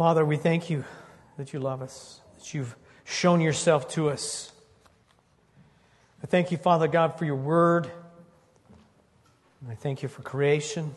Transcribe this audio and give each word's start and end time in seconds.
Father, 0.00 0.24
we 0.24 0.38
thank 0.38 0.70
you 0.70 0.86
that 1.36 1.52
you 1.52 1.60
love 1.60 1.82
us, 1.82 2.22
that 2.38 2.54
you've 2.54 2.74
shown 3.04 3.42
yourself 3.42 3.86
to 3.88 4.08
us. 4.08 4.50
I 6.24 6.26
thank 6.26 6.50
you, 6.50 6.56
Father 6.56 6.88
God, 6.88 7.18
for 7.18 7.26
your 7.26 7.36
word. 7.36 7.90
I 9.68 9.74
thank 9.74 10.02
you 10.02 10.08
for 10.08 10.22
creation. 10.22 10.94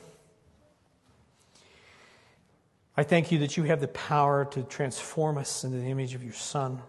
I 2.95 3.03
thank 3.03 3.29
you 3.29 3.39
that 3.39 3.57
you 3.57 3.63
have 3.63 3.81
the 3.81 3.89
power 3.89 4.45
to 4.45 4.63
transform 4.63 5.37
us 5.37 5.65
into 5.65 5.79
the 5.79 5.87
image 5.87 6.15
of 6.15 6.23
your 6.23 6.31
Son. 6.31 6.81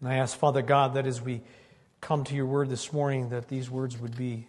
And 0.00 0.08
I 0.08 0.14
ask, 0.14 0.38
Father 0.38 0.62
God, 0.62 0.94
that 0.94 1.06
as 1.06 1.20
we 1.20 1.42
come 2.00 2.24
to 2.24 2.34
your 2.34 2.46
word 2.46 2.70
this 2.70 2.94
morning, 2.94 3.28
that 3.28 3.48
these 3.48 3.68
words 3.68 3.98
would 3.98 4.16
be 4.16 4.46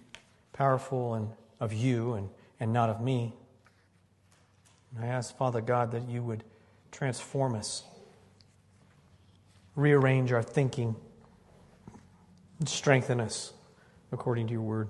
powerful 0.53 1.15
and 1.15 1.27
of 1.59 1.73
you 1.73 2.13
and, 2.13 2.29
and 2.61 2.71
not 2.71 2.89
of 2.89 3.01
me. 3.01 3.33
And 4.95 5.05
I 5.05 5.07
ask, 5.07 5.35
Father 5.37 5.61
God, 5.61 5.91
that 5.91 6.07
you 6.09 6.21
would 6.23 6.43
transform 6.91 7.55
us, 7.55 7.83
rearrange 9.75 10.31
our 10.31 10.43
thinking, 10.43 10.95
strengthen 12.65 13.19
us 13.19 13.53
according 14.11 14.47
to 14.47 14.53
your 14.53 14.61
word. 14.61 14.89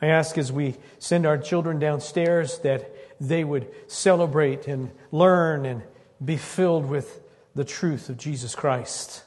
I 0.00 0.06
ask 0.06 0.38
as 0.38 0.52
we 0.52 0.76
send 0.98 1.26
our 1.26 1.38
children 1.38 1.78
downstairs 1.78 2.58
that 2.60 2.94
they 3.20 3.42
would 3.42 3.68
celebrate 3.90 4.68
and 4.68 4.90
learn 5.10 5.66
and 5.66 5.82
be 6.24 6.36
filled 6.36 6.86
with 6.86 7.20
the 7.54 7.64
truth 7.64 8.08
of 8.08 8.16
Jesus 8.16 8.54
Christ. 8.54 9.24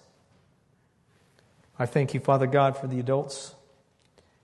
I 1.78 1.86
thank 1.86 2.14
you, 2.14 2.20
Father 2.20 2.48
God, 2.48 2.78
for 2.78 2.88
the 2.88 3.00
adults 3.00 3.56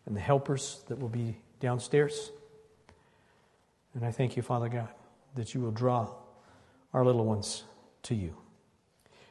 and 0.06 0.16
the 0.16 0.22
helpers 0.22 0.82
that 0.88 1.00
will 1.00 1.10
be 1.10 1.38
downstairs. 1.60 2.32
And 3.98 4.06
I 4.06 4.12
thank 4.12 4.38
you, 4.38 4.44
Father 4.44 4.70
God, 4.70 4.90
that 5.34 5.56
you 5.56 5.62
will 5.62 5.72
draw 5.72 6.12
our 6.94 7.04
little 7.04 7.26
ones 7.26 7.64
to 8.04 8.14
you. 8.14 8.38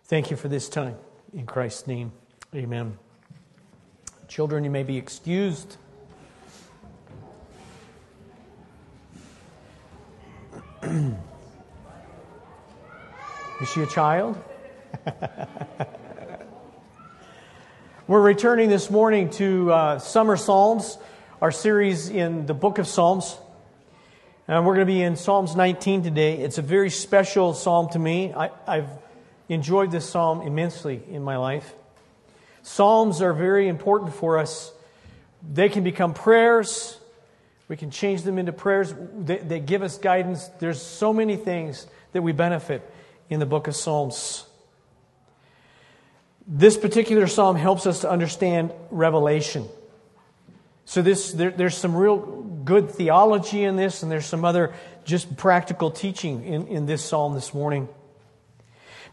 Thank 0.06 0.32
you 0.32 0.36
for 0.36 0.48
this 0.48 0.68
time. 0.68 0.96
In 1.32 1.46
Christ's 1.46 1.86
name, 1.86 2.10
amen. 2.52 2.98
Children, 4.26 4.64
you 4.64 4.70
may 4.70 4.82
be 4.82 4.96
excused. 4.96 5.76
Is 10.82 11.14
she 13.72 13.82
a 13.82 13.86
child? 13.86 14.36
We're 18.08 18.20
returning 18.20 18.68
this 18.68 18.90
morning 18.90 19.30
to 19.30 19.72
uh, 19.72 20.00
Summer 20.00 20.36
Psalms, 20.36 20.98
our 21.40 21.52
series 21.52 22.08
in 22.08 22.46
the 22.46 22.54
book 22.54 22.78
of 22.78 22.88
Psalms. 22.88 23.38
And 24.48 24.64
we're 24.64 24.74
going 24.74 24.86
to 24.86 24.92
be 24.92 25.02
in 25.02 25.16
Psalms 25.16 25.56
19 25.56 26.04
today. 26.04 26.38
It's 26.38 26.58
a 26.58 26.62
very 26.62 26.88
special 26.88 27.52
psalm 27.52 27.88
to 27.90 27.98
me. 27.98 28.32
I, 28.32 28.50
I've 28.64 28.88
enjoyed 29.48 29.90
this 29.90 30.08
psalm 30.08 30.42
immensely 30.42 31.02
in 31.10 31.24
my 31.24 31.36
life. 31.36 31.74
Psalms 32.62 33.20
are 33.22 33.32
very 33.32 33.66
important 33.66 34.14
for 34.14 34.38
us. 34.38 34.72
They 35.52 35.68
can 35.68 35.82
become 35.82 36.14
prayers. 36.14 36.96
We 37.66 37.76
can 37.76 37.90
change 37.90 38.22
them 38.22 38.38
into 38.38 38.52
prayers. 38.52 38.94
They, 39.18 39.38
they 39.38 39.58
give 39.58 39.82
us 39.82 39.98
guidance. 39.98 40.46
There's 40.60 40.80
so 40.80 41.12
many 41.12 41.34
things 41.34 41.84
that 42.12 42.22
we 42.22 42.30
benefit 42.30 42.88
in 43.28 43.40
the 43.40 43.46
book 43.46 43.66
of 43.66 43.74
Psalms. 43.74 44.46
This 46.46 46.76
particular 46.76 47.26
psalm 47.26 47.56
helps 47.56 47.84
us 47.84 48.02
to 48.02 48.10
understand 48.10 48.72
revelation. 48.92 49.68
So 50.84 51.02
this, 51.02 51.32
there, 51.32 51.50
there's 51.50 51.76
some 51.76 51.96
real 51.96 52.18
good 52.66 52.90
theology 52.90 53.64
in 53.64 53.76
this, 53.76 54.02
and 54.02 54.12
there's 54.12 54.26
some 54.26 54.44
other 54.44 54.74
just 55.06 55.36
practical 55.38 55.90
teaching 55.90 56.44
in, 56.44 56.66
in 56.66 56.84
this 56.84 57.02
psalm 57.02 57.34
this 57.34 57.54
morning. 57.54 57.88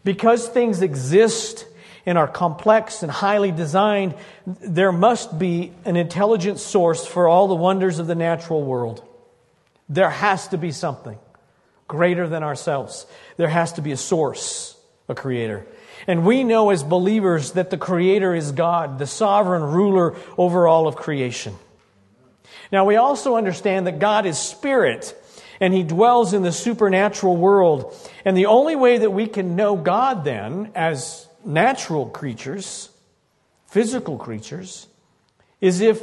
Because 0.04 0.46
things 0.46 0.82
exist 0.82 1.66
and 2.04 2.18
are 2.18 2.28
complex 2.28 3.02
and 3.02 3.10
highly 3.10 3.50
designed, 3.50 4.14
there 4.46 4.92
must 4.92 5.38
be 5.38 5.72
an 5.86 5.96
intelligent 5.96 6.58
source 6.58 7.06
for 7.06 7.26
all 7.26 7.48
the 7.48 7.54
wonders 7.54 7.98
of 7.98 8.06
the 8.06 8.14
natural 8.14 8.62
world. 8.62 9.02
There 9.88 10.10
has 10.10 10.48
to 10.48 10.58
be 10.58 10.70
something 10.70 11.18
greater 11.88 12.28
than 12.28 12.42
ourselves. 12.42 13.06
There 13.36 13.48
has 13.48 13.74
to 13.74 13.82
be 13.82 13.92
a 13.92 13.96
source, 13.96 14.76
a 15.08 15.14
creator. 15.14 15.66
And 16.06 16.26
we 16.26 16.44
know 16.44 16.70
as 16.70 16.82
believers 16.82 17.52
that 17.52 17.70
the 17.70 17.78
creator 17.78 18.34
is 18.34 18.52
God, 18.52 18.98
the 18.98 19.06
sovereign 19.06 19.62
ruler 19.62 20.16
over 20.36 20.66
all 20.66 20.86
of 20.86 20.96
creation. 20.96 21.54
Now, 22.74 22.84
we 22.84 22.96
also 22.96 23.36
understand 23.36 23.86
that 23.86 24.00
God 24.00 24.26
is 24.26 24.36
spirit 24.36 25.16
and 25.60 25.72
he 25.72 25.84
dwells 25.84 26.34
in 26.34 26.42
the 26.42 26.50
supernatural 26.50 27.36
world. 27.36 27.94
And 28.24 28.36
the 28.36 28.46
only 28.46 28.74
way 28.74 28.98
that 28.98 29.12
we 29.12 29.28
can 29.28 29.54
know 29.54 29.76
God 29.76 30.24
then, 30.24 30.72
as 30.74 31.28
natural 31.44 32.06
creatures, 32.06 32.90
physical 33.68 34.18
creatures, 34.18 34.88
is 35.60 35.80
if, 35.80 36.02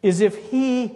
is 0.00 0.20
if 0.20 0.36
he 0.52 0.94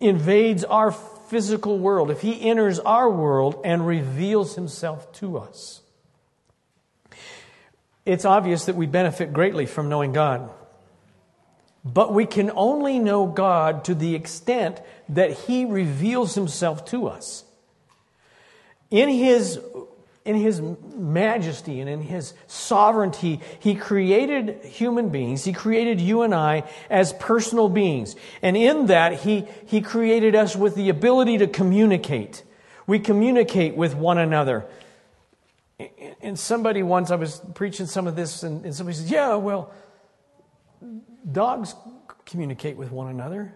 invades 0.00 0.64
our 0.64 0.90
physical 0.90 1.78
world, 1.78 2.10
if 2.10 2.22
he 2.22 2.40
enters 2.40 2.80
our 2.80 3.10
world 3.10 3.60
and 3.66 3.86
reveals 3.86 4.54
himself 4.54 5.12
to 5.12 5.36
us. 5.36 5.82
It's 8.06 8.24
obvious 8.24 8.64
that 8.64 8.76
we 8.76 8.86
benefit 8.86 9.34
greatly 9.34 9.66
from 9.66 9.90
knowing 9.90 10.14
God. 10.14 10.48
But 11.84 12.14
we 12.14 12.24
can 12.24 12.50
only 12.54 12.98
know 12.98 13.26
God 13.26 13.84
to 13.84 13.94
the 13.94 14.14
extent 14.14 14.80
that 15.10 15.32
He 15.32 15.66
reveals 15.66 16.34
Himself 16.34 16.84
to 16.86 17.08
us. 17.08 17.44
In 18.90 19.10
His, 19.10 19.60
in 20.24 20.36
His 20.36 20.62
majesty 20.96 21.80
and 21.80 21.90
in 21.90 22.00
His 22.00 22.32
sovereignty, 22.46 23.40
He 23.58 23.74
created 23.74 24.64
human 24.64 25.10
beings. 25.10 25.44
He 25.44 25.52
created 25.52 26.00
you 26.00 26.22
and 26.22 26.34
I 26.34 26.64
as 26.88 27.12
personal 27.12 27.68
beings. 27.68 28.16
And 28.40 28.56
in 28.56 28.86
that, 28.86 29.20
He, 29.20 29.44
he 29.66 29.82
created 29.82 30.34
us 30.34 30.56
with 30.56 30.76
the 30.76 30.88
ability 30.88 31.38
to 31.38 31.46
communicate. 31.46 32.44
We 32.86 32.98
communicate 32.98 33.76
with 33.76 33.94
one 33.94 34.16
another. 34.16 34.64
And 36.22 36.38
somebody 36.38 36.82
once, 36.82 37.10
I 37.10 37.16
was 37.16 37.42
preaching 37.54 37.84
some 37.84 38.06
of 38.06 38.16
this, 38.16 38.42
and, 38.42 38.64
and 38.64 38.74
somebody 38.74 38.96
said, 38.96 39.10
Yeah, 39.10 39.34
well, 39.34 39.70
dogs 41.30 41.74
communicate 42.26 42.76
with 42.76 42.90
one 42.90 43.08
another. 43.08 43.54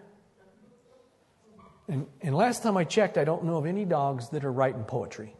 And, 1.87 2.05
and 2.21 2.35
last 2.35 2.61
time 2.61 2.77
I 2.77 2.83
checked, 2.83 3.17
I 3.17 3.23
don't 3.23 3.45
know 3.45 3.57
of 3.57 3.65
any 3.65 3.83
dogs 3.83 4.29
that 4.29 4.45
are 4.45 4.51
writing 4.51 4.83
poetry. 4.83 5.33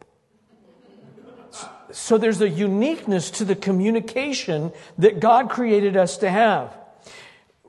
So 1.91 2.17
there's 2.17 2.41
a 2.41 2.49
uniqueness 2.49 3.31
to 3.31 3.45
the 3.45 3.55
communication 3.55 4.71
that 4.99 5.19
God 5.19 5.49
created 5.49 5.97
us 5.97 6.17
to 6.17 6.29
have. 6.29 6.75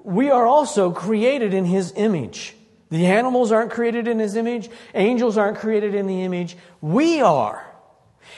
We 0.02 0.30
are 0.30 0.46
also 0.46 0.92
created 0.92 1.54
in 1.54 1.64
His 1.64 1.92
image. 1.96 2.54
The 2.90 3.06
animals 3.06 3.52
aren't 3.52 3.70
created 3.70 4.08
in 4.08 4.18
His 4.18 4.36
image, 4.36 4.68
angels 4.94 5.38
aren't 5.38 5.58
created 5.58 5.94
in 5.94 6.06
the 6.06 6.22
image. 6.22 6.56
We 6.80 7.20
are. 7.20 7.66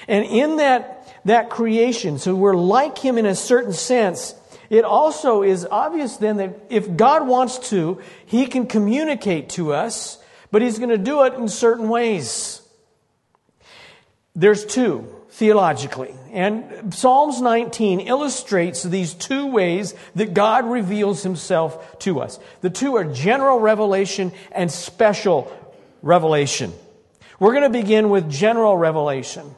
And 0.08 0.24
in 0.24 0.56
that, 0.56 1.12
that 1.24 1.50
creation, 1.50 2.18
so 2.18 2.34
we're 2.34 2.56
like 2.56 2.98
Him 2.98 3.18
in 3.18 3.26
a 3.26 3.34
certain 3.34 3.72
sense, 3.72 4.34
it 4.72 4.86
also 4.86 5.42
is 5.42 5.68
obvious 5.70 6.16
then 6.16 6.38
that 6.38 6.58
if 6.70 6.96
God 6.96 7.28
wants 7.28 7.58
to, 7.68 8.00
He 8.24 8.46
can 8.46 8.66
communicate 8.66 9.50
to 9.50 9.74
us, 9.74 10.16
but 10.50 10.62
He's 10.62 10.78
going 10.78 10.88
to 10.88 10.96
do 10.96 11.24
it 11.24 11.34
in 11.34 11.46
certain 11.46 11.90
ways. 11.90 12.62
There's 14.34 14.64
two 14.64 15.14
theologically. 15.28 16.14
And 16.30 16.94
Psalms 16.94 17.42
19 17.42 18.00
illustrates 18.00 18.82
these 18.82 19.12
two 19.12 19.46
ways 19.46 19.94
that 20.14 20.32
God 20.32 20.64
reveals 20.64 21.22
himself 21.22 21.98
to 22.00 22.20
us. 22.20 22.38
The 22.62 22.70
two 22.70 22.96
are 22.96 23.04
general 23.04 23.60
revelation 23.60 24.32
and 24.52 24.70
special 24.70 25.54
revelation. 26.00 26.72
We're 27.38 27.52
going 27.52 27.70
to 27.70 27.78
begin 27.78 28.08
with 28.08 28.30
general 28.30 28.78
revelation. 28.78 29.54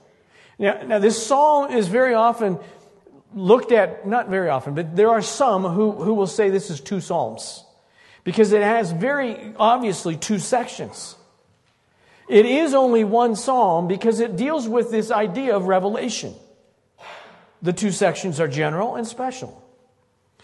Now, 0.58 0.82
now 0.82 0.98
this 0.98 1.24
psalm 1.24 1.70
is 1.70 1.86
very 1.86 2.14
often 2.14 2.58
looked 3.34 3.72
at, 3.72 4.06
not 4.06 4.28
very 4.28 4.48
often, 4.48 4.74
but 4.74 4.94
there 4.96 5.10
are 5.10 5.22
some 5.22 5.64
who, 5.64 5.92
who 5.92 6.14
will 6.14 6.26
say 6.26 6.50
this 6.50 6.70
is 6.70 6.80
two 6.80 7.00
psalms 7.00 7.64
because 8.22 8.52
it 8.52 8.62
has 8.62 8.92
very 8.92 9.52
obviously 9.58 10.16
two 10.16 10.38
sections. 10.38 11.16
It 12.28 12.46
is 12.46 12.74
only 12.74 13.04
one 13.04 13.36
psalm 13.36 13.88
because 13.88 14.20
it 14.20 14.36
deals 14.36 14.66
with 14.68 14.90
this 14.90 15.10
idea 15.10 15.54
of 15.54 15.66
revelation. 15.66 16.34
The 17.60 17.72
two 17.72 17.90
sections 17.90 18.40
are 18.40 18.48
general 18.48 18.96
and 18.96 19.06
special. 19.06 19.63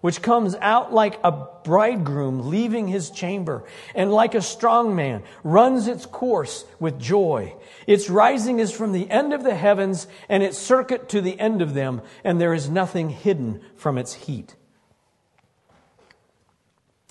which 0.00 0.22
comes 0.22 0.54
out 0.56 0.92
like 0.92 1.18
a 1.24 1.32
bridegroom 1.64 2.48
leaving 2.48 2.88
his 2.88 3.10
chamber, 3.10 3.64
and 3.94 4.12
like 4.12 4.34
a 4.34 4.42
strong 4.42 4.94
man 4.94 5.22
runs 5.42 5.88
its 5.88 6.06
course 6.06 6.64
with 6.78 6.98
joy. 6.98 7.54
Its 7.86 8.08
rising 8.08 8.58
is 8.58 8.72
from 8.72 8.92
the 8.92 9.10
end 9.10 9.32
of 9.32 9.42
the 9.42 9.54
heavens, 9.54 10.06
and 10.28 10.42
its 10.42 10.58
circuit 10.58 11.08
to 11.08 11.20
the 11.20 11.38
end 11.38 11.62
of 11.62 11.74
them, 11.74 12.02
and 12.24 12.40
there 12.40 12.54
is 12.54 12.68
nothing 12.68 13.10
hidden 13.10 13.60
from 13.76 13.98
its 13.98 14.14
heat. 14.14 14.54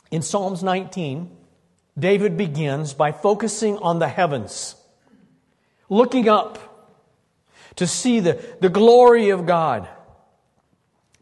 In 0.09 0.21
Psalms 0.21 0.63
19, 0.63 1.35
David 1.99 2.37
begins 2.37 2.93
by 2.93 3.11
focusing 3.11 3.77
on 3.79 3.99
the 3.99 4.07
heavens, 4.07 4.75
looking 5.89 6.29
up 6.29 6.67
to 7.75 7.87
see 7.87 8.19
the, 8.19 8.39
the 8.61 8.69
glory 8.69 9.29
of 9.29 9.45
God. 9.45 9.87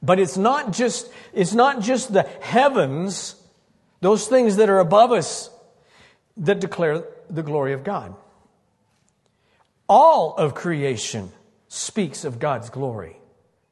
But 0.06 0.20
it's 0.20 0.38
not 0.38 0.72
just, 0.72 1.12
it's 1.34 1.54
not 1.54 1.82
just 1.82 2.14
the 2.14 2.24
heavens, 2.42 3.36
those 4.02 4.28
things 4.28 4.58
that 4.58 4.70
are 4.70 4.80
above 4.80 5.12
us, 5.12 5.50
that 6.38 6.60
declare 6.60 7.06
the 7.30 7.44
glory 7.44 7.74
of 7.74 7.84
God. 7.84 8.16
All 9.88 10.36
of 10.36 10.54
creation 10.54 11.32
speaks 11.68 12.24
of 12.26 12.40
God's 12.40 12.70
glory. 12.70 13.18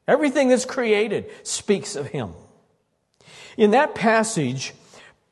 Everything 0.08 0.50
that's 0.50 0.66
created 0.66 1.30
speaks 1.44 1.96
of 1.96 2.08
Him. 2.08 2.34
In 3.58 3.72
that 3.72 3.96
passage, 3.96 4.74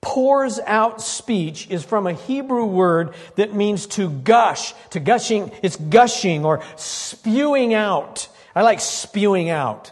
pours 0.01 0.59
out 0.59 1.01
speech 1.01 1.69
is 1.69 1.83
from 1.83 2.07
a 2.07 2.13
Hebrew 2.13 2.65
word 2.65 3.13
that 3.35 3.53
means 3.53 3.87
to 3.87 4.09
gush, 4.09 4.73
to 4.91 4.99
gushing, 4.99 5.51
it's 5.61 5.75
gushing 5.75 6.45
or 6.45 6.63
spewing 6.75 7.73
out. 7.73 8.27
I 8.55 8.63
like 8.63 8.79
spewing 8.79 9.49
out. 9.49 9.91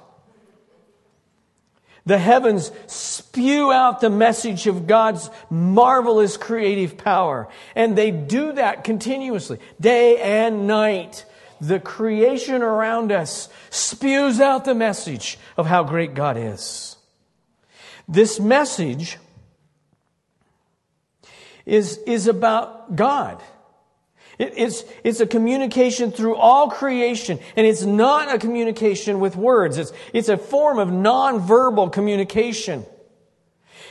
The 2.05 2.17
heavens 2.17 2.71
spew 2.87 3.71
out 3.71 4.01
the 4.01 4.09
message 4.09 4.67
of 4.67 4.87
God's 4.87 5.29
marvelous 5.49 6.37
creative 6.37 6.97
power. 6.97 7.47
And 7.75 7.97
they 7.97 8.11
do 8.11 8.53
that 8.53 8.83
continuously, 8.83 9.59
day 9.79 10.17
and 10.17 10.65
night. 10.67 11.25
The 11.61 11.79
creation 11.79 12.61
around 12.61 13.11
us 13.11 13.49
spews 13.69 14.39
out 14.39 14.65
the 14.65 14.75
message 14.75 15.37
of 15.57 15.65
how 15.65 15.83
great 15.83 16.13
God 16.13 16.37
is. 16.37 16.95
This 18.07 18.39
message 18.39 19.17
is, 21.65 21.97
is 22.07 22.27
about 22.27 22.95
God. 22.95 23.43
It, 24.39 24.53
it's, 24.55 24.85
it's 25.03 25.19
a 25.19 25.27
communication 25.27 26.11
through 26.11 26.37
all 26.37 26.69
creation, 26.69 27.39
and 27.55 27.67
it's 27.67 27.83
not 27.83 28.33
a 28.33 28.39
communication 28.39 29.19
with 29.19 29.35
words. 29.35 29.77
It's, 29.77 29.91
it's 30.13 30.29
a 30.29 30.37
form 30.37 30.79
of 30.79 30.87
nonverbal 30.87 31.91
communication. 31.91 32.85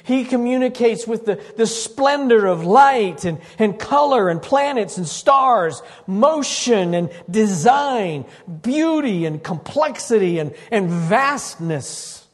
He 0.05 0.25
communicates 0.25 1.07
with 1.07 1.27
the, 1.27 1.43
the 1.57 1.67
splendor 1.67 2.47
of 2.47 2.65
light 2.65 3.27
and, 3.27 3.41
and 3.59 3.79
color 3.79 4.31
and 4.31 4.41
planets 4.41 4.97
and 4.97 5.07
stars, 5.07 5.83
motion 6.07 6.95
and 6.95 7.11
design, 7.31 8.25
beauty 8.63 9.27
and 9.27 9.45
complexity 9.45 10.39
and, 10.39 10.55
and 10.71 10.89
vastness. 10.89 12.27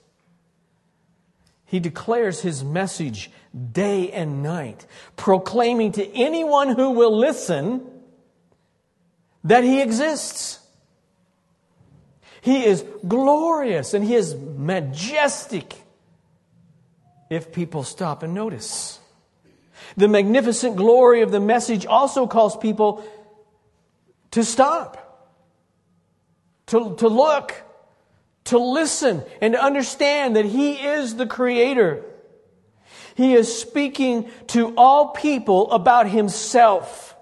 He 1.65 1.81
declares 1.81 2.43
his 2.43 2.63
message 2.63 3.33
day 3.73 4.13
and 4.13 4.45
night, 4.45 4.87
proclaiming 5.17 5.91
to 5.93 6.07
anyone 6.15 6.69
who 6.69 6.91
will 6.91 7.17
listen 7.17 7.91
that 9.45 9.65
He 9.65 9.81
exists. 9.81 10.59
He 12.41 12.65
is 12.65 12.85
glorious 13.07 13.95
and 13.95 14.05
He 14.05 14.15
is 14.15 14.35
majestic 14.35 15.75
if 17.31 17.53
people 17.53 17.85
stop 17.85 18.23
and 18.23 18.35
notice. 18.35 18.99
The 19.97 20.09
magnificent 20.09 20.77
glory 20.77 21.23
of 21.23 21.31
the 21.31 21.41
message 21.41 21.87
also 21.87 22.27
calls 22.27 22.57
people 22.57 23.05
to 24.33 24.43
stop, 24.45 25.31
to, 26.67 26.97
to 26.97 27.09
look, 27.09 27.55
to 28.45 28.59
listen, 28.59 29.23
and 29.41 29.55
to 29.55 29.63
understand 29.63 30.37
that 30.37 30.45
He 30.45 30.73
is 30.75 31.17
the 31.17 31.27
Creator. 31.27 32.05
He 33.15 33.35
is 33.35 33.57
speaking 33.57 34.31
to 34.49 34.75
all 34.77 35.09
people 35.09 35.71
about 35.71 36.09
himself. 36.09 37.14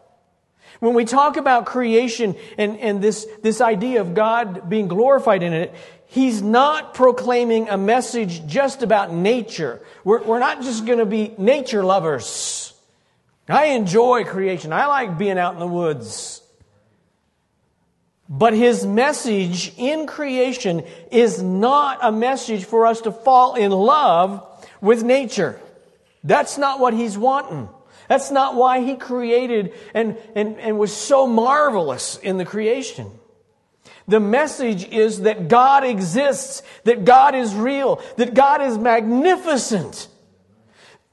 When 0.82 0.94
we 0.94 1.04
talk 1.04 1.36
about 1.36 1.64
creation 1.64 2.34
and, 2.58 2.76
and 2.80 3.00
this, 3.00 3.24
this 3.40 3.60
idea 3.60 4.00
of 4.00 4.14
God 4.14 4.68
being 4.68 4.88
glorified 4.88 5.44
in 5.44 5.52
it, 5.52 5.72
he's 6.06 6.42
not 6.42 6.92
proclaiming 6.92 7.68
a 7.68 7.78
message 7.78 8.44
just 8.48 8.82
about 8.82 9.12
nature. 9.12 9.80
We're, 10.02 10.24
we're 10.24 10.40
not 10.40 10.62
just 10.62 10.84
going 10.84 10.98
to 10.98 11.06
be 11.06 11.36
nature 11.38 11.84
lovers. 11.84 12.74
I 13.48 13.66
enjoy 13.66 14.24
creation. 14.24 14.72
I 14.72 14.86
like 14.86 15.18
being 15.18 15.38
out 15.38 15.54
in 15.54 15.60
the 15.60 15.68
woods. 15.68 16.42
But 18.28 18.52
his 18.52 18.84
message 18.84 19.72
in 19.76 20.08
creation 20.08 20.82
is 21.12 21.40
not 21.40 22.00
a 22.02 22.10
message 22.10 22.64
for 22.64 22.88
us 22.88 23.02
to 23.02 23.12
fall 23.12 23.54
in 23.54 23.70
love 23.70 24.44
with 24.80 25.04
nature. 25.04 25.60
That's 26.24 26.58
not 26.58 26.80
what 26.80 26.92
he's 26.92 27.16
wanting. 27.16 27.68
That's 28.12 28.30
not 28.30 28.56
why 28.56 28.82
he 28.82 28.96
created 28.96 29.72
and, 29.94 30.18
and, 30.34 30.58
and 30.60 30.78
was 30.78 30.94
so 30.94 31.26
marvelous 31.26 32.18
in 32.18 32.36
the 32.36 32.44
creation. 32.44 33.10
The 34.06 34.20
message 34.20 34.84
is 34.84 35.22
that 35.22 35.48
God 35.48 35.82
exists, 35.82 36.62
that 36.84 37.06
God 37.06 37.34
is 37.34 37.54
real, 37.54 38.02
that 38.18 38.34
God 38.34 38.60
is 38.60 38.76
magnificent. 38.76 40.08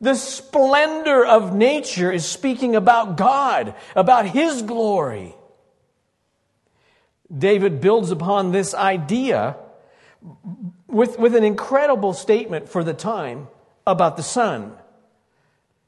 The 0.01 0.13
splendor 0.13 1.25
of 1.25 1.55
nature 1.55 2.11
is 2.11 2.25
speaking 2.25 2.75
about 2.75 3.15
God, 3.15 3.75
about 3.95 4.25
His 4.25 4.61
glory. 4.61 5.35
David 7.33 7.79
builds 7.79 8.11
upon 8.11 8.51
this 8.51 8.73
idea 8.73 9.55
with, 10.85 11.17
with 11.17 11.33
an 11.33 11.45
incredible 11.45 12.11
statement 12.11 12.67
for 12.67 12.83
the 12.83 12.93
time 12.93 13.47
about 13.87 14.17
the 14.17 14.23
sun. 14.23 14.73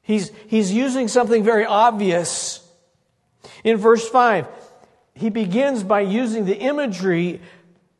He's, 0.01 0.31
he's 0.47 0.73
using 0.73 1.07
something 1.07 1.43
very 1.43 1.65
obvious. 1.65 2.67
In 3.63 3.77
verse 3.77 4.07
5, 4.07 4.47
he 5.13 5.29
begins 5.29 5.83
by 5.83 6.01
using 6.01 6.45
the 6.45 6.57
imagery 6.57 7.41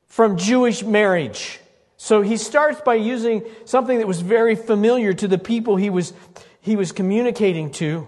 from 0.07 0.37
Jewish 0.37 0.83
marriage. 0.83 1.59
So 1.97 2.21
he 2.21 2.37
starts 2.37 2.81
by 2.81 2.95
using 2.95 3.43
something 3.65 3.99
that 3.99 4.07
was 4.07 4.21
very 4.21 4.55
familiar 4.55 5.13
to 5.13 5.27
the 5.27 5.37
people 5.37 5.75
he 5.75 5.89
was, 5.89 6.13
he 6.59 6.75
was 6.75 6.91
communicating 6.91 7.71
to. 7.73 8.07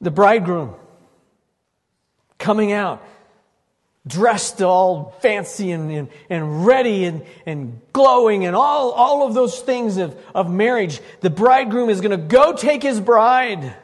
The 0.00 0.10
bridegroom 0.10 0.74
coming 2.38 2.72
out 2.72 3.02
dressed 4.06 4.60
all 4.60 5.14
fancy 5.20 5.70
and, 5.70 5.90
and, 5.90 6.08
and 6.28 6.66
ready 6.66 7.04
and, 7.04 7.24
and 7.46 7.80
glowing 7.92 8.44
and 8.44 8.56
all, 8.56 8.90
all 8.90 9.26
of 9.26 9.34
those 9.34 9.60
things 9.60 9.96
of, 9.96 10.18
of 10.34 10.50
marriage. 10.50 11.00
The 11.20 11.30
bridegroom 11.30 11.88
is 11.88 12.00
going 12.00 12.10
to 12.10 12.26
go 12.26 12.52
take 12.52 12.82
his 12.82 13.00
bride. 13.00 13.74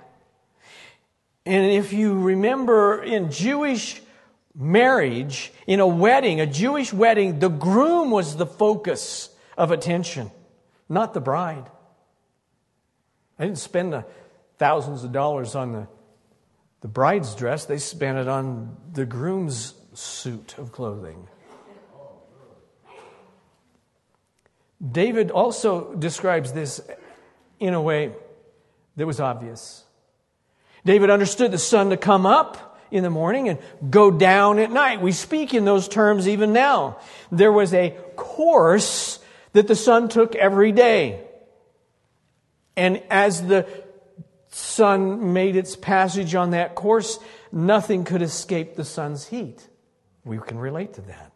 And 1.46 1.70
if 1.70 1.92
you 1.92 2.18
remember 2.20 3.02
in 3.02 3.30
Jewish 3.30 4.02
marriage, 4.54 5.52
in 5.66 5.78
a 5.78 5.86
wedding, 5.86 6.40
a 6.40 6.46
Jewish 6.46 6.92
wedding, 6.92 7.38
the 7.38 7.48
groom 7.48 8.10
was 8.10 8.36
the 8.36 8.46
focus 8.46 9.30
of 9.56 9.70
attention, 9.70 10.32
not 10.88 11.14
the 11.14 11.20
bride. 11.20 11.70
I 13.38 13.44
didn't 13.44 13.58
spend 13.58 13.92
the 13.92 14.04
thousands 14.58 15.04
of 15.04 15.12
dollars 15.12 15.54
on 15.54 15.72
the, 15.72 15.88
the 16.80 16.88
bride's 16.88 17.36
dress, 17.36 17.66
they 17.66 17.78
spent 17.78 18.18
it 18.18 18.26
on 18.26 18.76
the 18.92 19.06
groom's 19.06 19.74
suit 19.98 20.56
of 20.58 20.70
clothing. 20.72 21.26
David 24.80 25.30
also 25.30 25.94
describes 25.94 26.52
this 26.52 26.80
in 27.58 27.74
a 27.74 27.82
way 27.82 28.12
that 28.96 29.06
was 29.06 29.18
obvious. 29.18 29.84
David 30.84 31.10
understood 31.10 31.50
the 31.50 31.58
sun 31.58 31.90
to 31.90 31.96
come 31.96 32.26
up 32.26 32.78
in 32.90 33.02
the 33.02 33.10
morning 33.10 33.48
and 33.48 33.58
go 33.90 34.10
down 34.10 34.60
at 34.60 34.70
night. 34.70 35.02
We 35.02 35.12
speak 35.12 35.52
in 35.52 35.64
those 35.64 35.88
terms 35.88 36.28
even 36.28 36.52
now. 36.52 36.98
There 37.32 37.52
was 37.52 37.74
a 37.74 37.90
course 38.14 39.18
that 39.52 39.66
the 39.66 39.74
sun 39.74 40.08
took 40.08 40.36
every 40.36 40.70
day. 40.70 41.24
And 42.76 43.02
as 43.10 43.44
the 43.44 43.66
sun 44.50 45.32
made 45.32 45.56
its 45.56 45.74
passage 45.74 46.36
on 46.36 46.50
that 46.50 46.76
course, 46.76 47.18
nothing 47.50 48.04
could 48.04 48.22
escape 48.22 48.76
the 48.76 48.84
sun's 48.84 49.26
heat. 49.26 49.68
We 50.24 50.38
can 50.38 50.58
relate 50.58 50.94
to 50.94 51.00
that. 51.02 51.32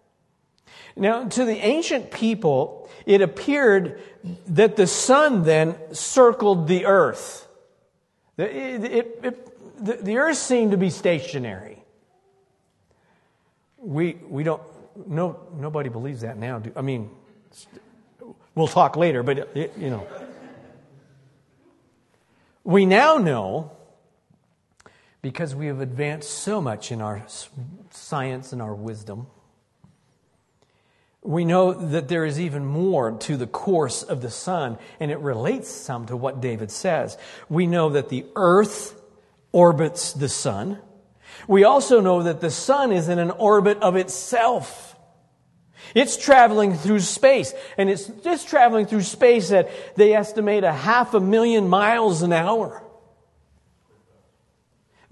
Now, 0.96 1.24
to 1.24 1.44
the 1.44 1.56
ancient 1.56 2.10
people, 2.10 2.90
it 3.06 3.20
appeared 3.20 4.00
that 4.48 4.76
the 4.76 4.86
sun 4.86 5.44
then 5.44 5.76
circled 5.92 6.68
the 6.68 6.86
earth. 6.86 7.48
It, 8.36 8.84
it, 8.84 9.84
the, 9.84 9.94
the 9.94 10.16
earth 10.18 10.36
seemed 10.36 10.72
to 10.72 10.76
be 10.76 10.90
stationary. 10.90 11.82
We, 13.78 14.18
we 14.28 14.44
don't, 14.44 14.62
no, 15.06 15.40
nobody 15.56 15.88
believes 15.88 16.20
that 16.20 16.36
now. 16.36 16.58
Do, 16.58 16.72
I 16.76 16.82
mean, 16.82 17.10
we'll 18.54 18.68
talk 18.68 18.96
later, 18.96 19.22
but, 19.22 19.56
you 19.56 19.90
know. 19.90 20.06
We 22.64 22.86
now 22.86 23.16
know, 23.16 23.72
because 25.22 25.54
we 25.54 25.68
have 25.68 25.80
advanced 25.80 26.30
so 26.30 26.60
much 26.60 26.90
in 26.90 27.00
our 27.00 27.24
science 27.90 28.52
and 28.52 28.60
our 28.60 28.74
wisdom, 28.74 29.28
we 31.22 31.44
know 31.44 31.72
that 31.72 32.08
there 32.08 32.24
is 32.24 32.40
even 32.40 32.64
more 32.64 33.12
to 33.12 33.36
the 33.36 33.46
course 33.46 34.02
of 34.02 34.20
the 34.20 34.30
sun, 34.30 34.76
and 34.98 35.12
it 35.12 35.20
relates 35.20 35.70
some 35.70 36.06
to 36.06 36.16
what 36.16 36.40
David 36.40 36.72
says. 36.72 37.16
We 37.48 37.68
know 37.68 37.90
that 37.90 38.08
the 38.08 38.26
earth 38.34 39.00
orbits 39.52 40.12
the 40.12 40.28
sun. 40.28 40.78
We 41.46 41.62
also 41.62 42.00
know 42.00 42.24
that 42.24 42.40
the 42.40 42.50
sun 42.50 42.90
is 42.90 43.08
in 43.08 43.20
an 43.20 43.30
orbit 43.30 43.78
of 43.78 43.94
itself. 43.94 44.96
It's 45.94 46.16
traveling 46.16 46.74
through 46.74 47.00
space, 47.00 47.54
and 47.78 47.88
it's 47.88 48.06
just 48.06 48.48
traveling 48.48 48.86
through 48.86 49.02
space 49.02 49.52
at, 49.52 49.70
they 49.94 50.14
estimate, 50.14 50.64
a 50.64 50.72
half 50.72 51.14
a 51.14 51.20
million 51.20 51.68
miles 51.68 52.22
an 52.22 52.32
hour. 52.32 52.82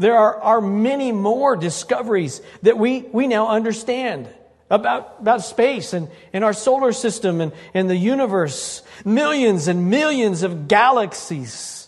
There 0.01 0.17
are, 0.17 0.41
are 0.41 0.61
many 0.63 1.13
more 1.13 1.57
discoveries 1.57 2.41
that 2.63 2.79
we, 2.79 3.03
we 3.13 3.27
now 3.27 3.49
understand 3.49 4.31
about, 4.71 5.17
about 5.21 5.43
space 5.43 5.93
and, 5.93 6.09
and 6.33 6.43
our 6.43 6.55
solar 6.55 6.93
system 6.93 7.43
and, 7.43 7.53
and 7.75 7.91
the 7.91 7.97
universe. 7.97 8.81
Millions 9.05 9.69
and 9.69 9.91
millions 9.91 10.43
of 10.43 10.69
galaxies. 10.69 11.87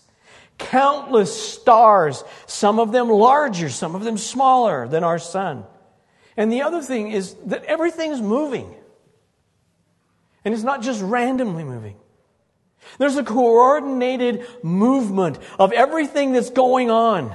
Countless 0.59 1.55
stars, 1.55 2.23
some 2.47 2.79
of 2.79 2.93
them 2.93 3.09
larger, 3.09 3.71
some 3.71 3.95
of 3.95 4.05
them 4.05 4.19
smaller 4.19 4.87
than 4.87 5.05
our 5.05 5.19
sun. 5.19 5.65
And 6.37 6.53
the 6.53 6.61
other 6.63 6.83
thing 6.83 7.13
is 7.13 7.33
that 7.47 7.65
everything's 7.65 8.21
moving. 8.21 8.75
And 10.45 10.53
it's 10.53 10.65
not 10.65 10.83
just 10.83 11.01
randomly 11.01 11.65
moving. 11.65 11.97
There's 12.99 13.17
a 13.17 13.25
coordinated 13.25 14.47
movement 14.63 15.39
of 15.59 15.73
everything 15.73 16.33
that's 16.33 16.51
going 16.51 16.91
on. 16.91 17.35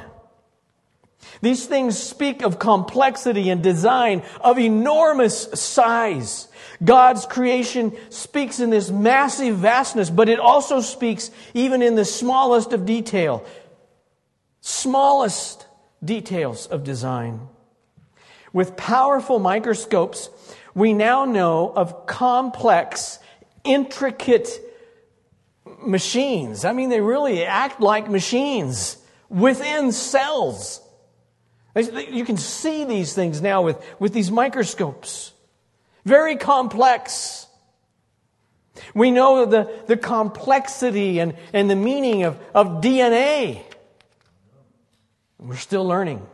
These 1.41 1.65
things 1.65 1.97
speak 1.97 2.41
of 2.41 2.59
complexity 2.59 3.49
and 3.49 3.61
design 3.61 4.23
of 4.41 4.57
enormous 4.57 5.43
size. 5.53 6.47
God's 6.83 7.25
creation 7.25 7.95
speaks 8.09 8.59
in 8.59 8.69
this 8.69 8.89
massive 8.89 9.57
vastness, 9.57 10.09
but 10.09 10.29
it 10.29 10.39
also 10.39 10.81
speaks 10.81 11.31
even 11.53 11.81
in 11.81 11.95
the 11.95 12.05
smallest 12.05 12.73
of 12.73 12.85
detail. 12.85 13.45
Smallest 14.61 15.65
details 16.03 16.67
of 16.67 16.83
design. 16.83 17.47
With 18.53 18.77
powerful 18.77 19.39
microscopes, 19.39 20.29
we 20.73 20.93
now 20.93 21.25
know 21.25 21.71
of 21.75 22.05
complex, 22.05 23.19
intricate 23.63 24.49
machines. 25.79 26.65
I 26.65 26.73
mean, 26.73 26.89
they 26.89 27.01
really 27.01 27.43
act 27.43 27.81
like 27.81 28.09
machines 28.09 28.97
within 29.29 29.91
cells. 29.91 30.81
You 31.77 32.25
can 32.25 32.37
see 32.37 32.85
these 32.85 33.13
things 33.13 33.41
now 33.41 33.61
with, 33.61 33.83
with 33.99 34.13
these 34.13 34.31
microscopes. 34.31 35.33
Very 36.05 36.35
complex. 36.35 37.47
We 38.93 39.11
know 39.11 39.45
the, 39.45 39.71
the 39.87 39.97
complexity 39.97 41.19
and, 41.19 41.35
and 41.53 41.69
the 41.69 41.75
meaning 41.75 42.23
of, 42.23 42.39
of 42.53 42.81
DNA. 42.81 43.61
We're 45.39 45.55
still 45.55 45.85
learning. 45.85 46.25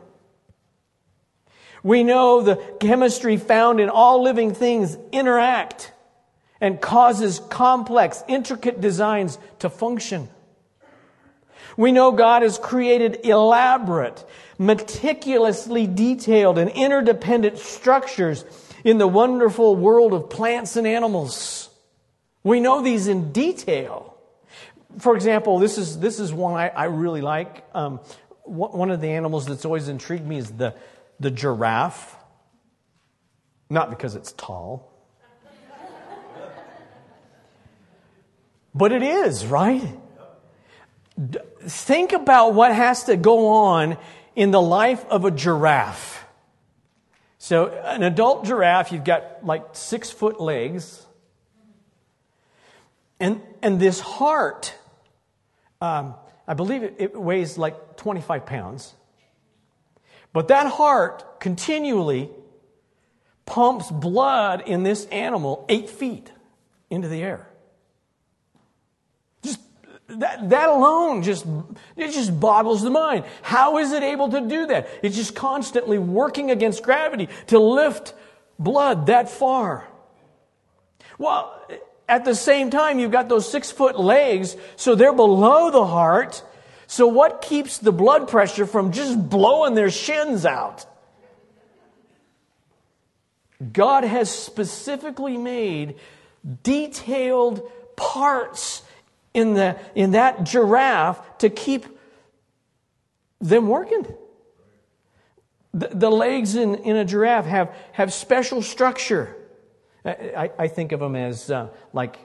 We 1.84 2.04
know 2.04 2.42
the 2.42 2.56
chemistry 2.80 3.38
found 3.38 3.82
in 3.82 3.90
all 3.90 4.24
living 4.24 4.54
things 4.54 4.98
interact 5.12 5.92
and 6.62 6.80
causes 6.80 7.42
complex, 7.50 8.24
intricate 8.30 8.80
designs 8.80 9.38
to 9.60 9.70
function. 9.70 10.30
We 11.76 11.92
know 11.92 12.14
God 12.14 12.42
has 12.42 12.58
created 12.58 13.26
elaborate, 13.26 14.24
meticulously 14.58 15.88
detailed, 15.88 16.58
and 16.58 16.70
interdependent 16.72 17.58
structures 17.58 18.46
in 18.84 18.98
the 18.98 19.08
wonderful 19.08 19.76
world 19.76 20.14
of 20.14 20.30
plants 20.30 20.76
and 20.76 20.86
animals. 20.86 21.70
We 22.44 22.60
know 22.60 22.82
these 22.82 23.08
in 23.08 23.32
detail. 23.32 24.18
For 25.00 25.16
example, 25.16 25.60
this 25.60 25.78
is, 25.78 26.00
this 26.00 26.20
is 26.20 26.34
one 26.34 26.54
I, 26.56 26.70
I 26.70 26.86
really 26.86 27.22
like. 27.22 27.64
Um, 27.74 28.00
one 28.44 28.92
of 28.92 29.00
the 29.00 29.10
animals 29.10 29.46
that's 29.46 29.64
always 29.64 29.88
intrigued 29.88 30.28
me 30.28 30.38
is 30.38 30.52
the, 30.52 30.76
the 31.20 31.32
giraffe. 31.32 32.18
Not 33.70 33.90
because 33.90 34.16
it's 34.16 34.34
tall, 34.34 34.92
but 38.76 38.92
it 38.92 39.02
is, 39.02 39.46
right? 39.46 39.82
Think 41.62 42.12
about 42.12 42.54
what 42.54 42.76
has 42.76 43.06
to 43.06 43.16
go 43.16 43.48
on 43.48 43.98
in 44.36 44.52
the 44.52 44.62
life 44.62 45.06
of 45.06 45.26
a 45.26 45.32
giraffe. 45.32 46.26
So, 47.38 47.68
an 47.68 48.04
adult 48.04 48.46
giraffe, 48.46 48.92
you've 48.92 49.04
got 49.04 49.46
like 49.46 49.64
six 49.74 50.10
foot 50.10 50.40
legs. 50.40 51.06
And, 53.20 53.42
and 53.62 53.80
this 53.80 54.00
heart, 54.00 54.74
um, 55.82 56.16
I 56.48 56.54
believe 56.54 56.84
it, 56.84 56.96
it 57.00 57.20
weighs 57.20 57.58
like 57.58 57.98
25 57.98 58.46
pounds. 58.46 58.94
But 60.32 60.48
that 60.48 60.68
heart 60.68 61.40
continually 61.40 62.30
pumps 63.46 63.92
blood 63.92 64.64
in 64.66 64.84
this 64.84 65.06
animal 65.06 65.66
eight 65.70 65.90
feet 65.90 66.32
into 66.90 67.08
the 67.08 67.22
air. 67.22 67.48
That, 70.18 70.50
that 70.50 70.70
alone 70.70 71.24
just, 71.24 71.46
it 71.96 72.12
just 72.12 72.40
boggles 72.40 72.82
the 72.82 72.90
mind. 72.90 73.26
How 73.42 73.78
is 73.78 73.92
it 73.92 74.04
able 74.04 74.30
to 74.30 74.42
do 74.42 74.68
that? 74.68 74.88
It's 75.02 75.16
just 75.16 75.36
constantly 75.36 75.98
working 75.98 76.52
against 76.52 76.84
gravity 76.84 77.30
to 77.48 77.60
lift 77.60 78.14
blood 78.60 79.08
that 79.08 79.30
far. 79.30 79.88
Well, 81.18 81.60
at 82.08 82.26
the 82.26 82.36
same 82.36 82.70
time, 82.70 83.00
you've 83.00 83.12
got 83.12 83.30
those 83.30 83.50
six 83.50 83.72
foot 83.72 84.00
legs, 84.00 84.56
so 84.76 84.96
they're 84.96 85.14
below 85.14 85.72
the 85.72 85.86
heart. 85.86 86.44
So 86.88 87.08
what 87.08 87.42
keeps 87.42 87.78
the 87.78 87.92
blood 87.92 88.28
pressure 88.28 88.66
from 88.66 88.92
just 88.92 89.30
blowing 89.30 89.74
their 89.74 89.90
shins 89.90 90.46
out? 90.46 90.86
God 93.72 94.04
has 94.04 94.30
specifically 94.30 95.38
made 95.38 95.96
detailed 96.64 97.72
parts 97.96 98.84
in, 99.34 99.54
the, 99.54 99.78
in 99.96 100.12
that 100.12 100.44
giraffe 100.44 101.38
to 101.40 101.50
keep 101.50 101.86
them 103.42 103.68
working. 103.68 104.06
The, 105.74 105.90
the 105.92 106.10
legs 106.10 106.56
in, 106.56 106.76
in 106.76 106.96
a 106.96 107.06
giraffe 107.06 107.46
have, 107.46 107.76
have 107.94 108.14
special 108.14 108.62
structure. 108.62 109.36
I, 110.06 110.52
I 110.60 110.68
think 110.68 110.92
of 110.92 111.00
them 111.00 111.16
as 111.16 111.50
uh, 111.50 111.70
like 111.94 112.20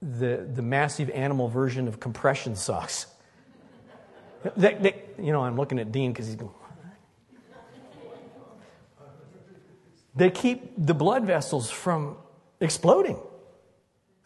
the, 0.00 0.48
the 0.52 0.62
massive 0.62 1.10
animal 1.10 1.48
version 1.48 1.88
of 1.88 1.98
compression 1.98 2.54
socks. 2.54 3.06
They, 4.56 4.74
they, 4.74 5.02
you 5.18 5.32
know, 5.32 5.42
I'm 5.42 5.56
looking 5.56 5.78
at 5.78 5.90
Dean 5.90 6.12
because 6.12 6.26
he's 6.26 6.36
going, 6.36 6.52
they 10.14 10.30
keep 10.30 10.74
the 10.78 10.94
blood 10.94 11.24
vessels 11.24 11.70
from 11.70 12.16
exploding. 12.60 13.18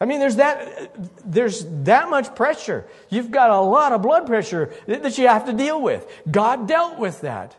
I 0.01 0.05
mean, 0.05 0.19
there's 0.19 0.37
that, 0.37 0.95
there's 1.25 1.65
that 1.83 2.09
much 2.09 2.33
pressure. 2.33 2.87
You've 3.09 3.31
got 3.31 3.49
a 3.49 3.59
lot 3.59 3.91
of 3.91 4.01
blood 4.01 4.27
pressure 4.27 4.73
that 4.87 5.17
you 5.17 5.27
have 5.27 5.45
to 5.47 5.53
deal 5.53 5.81
with. 5.81 6.07
God 6.29 6.67
dealt 6.67 6.97
with 6.97 7.21
that. 7.21 7.55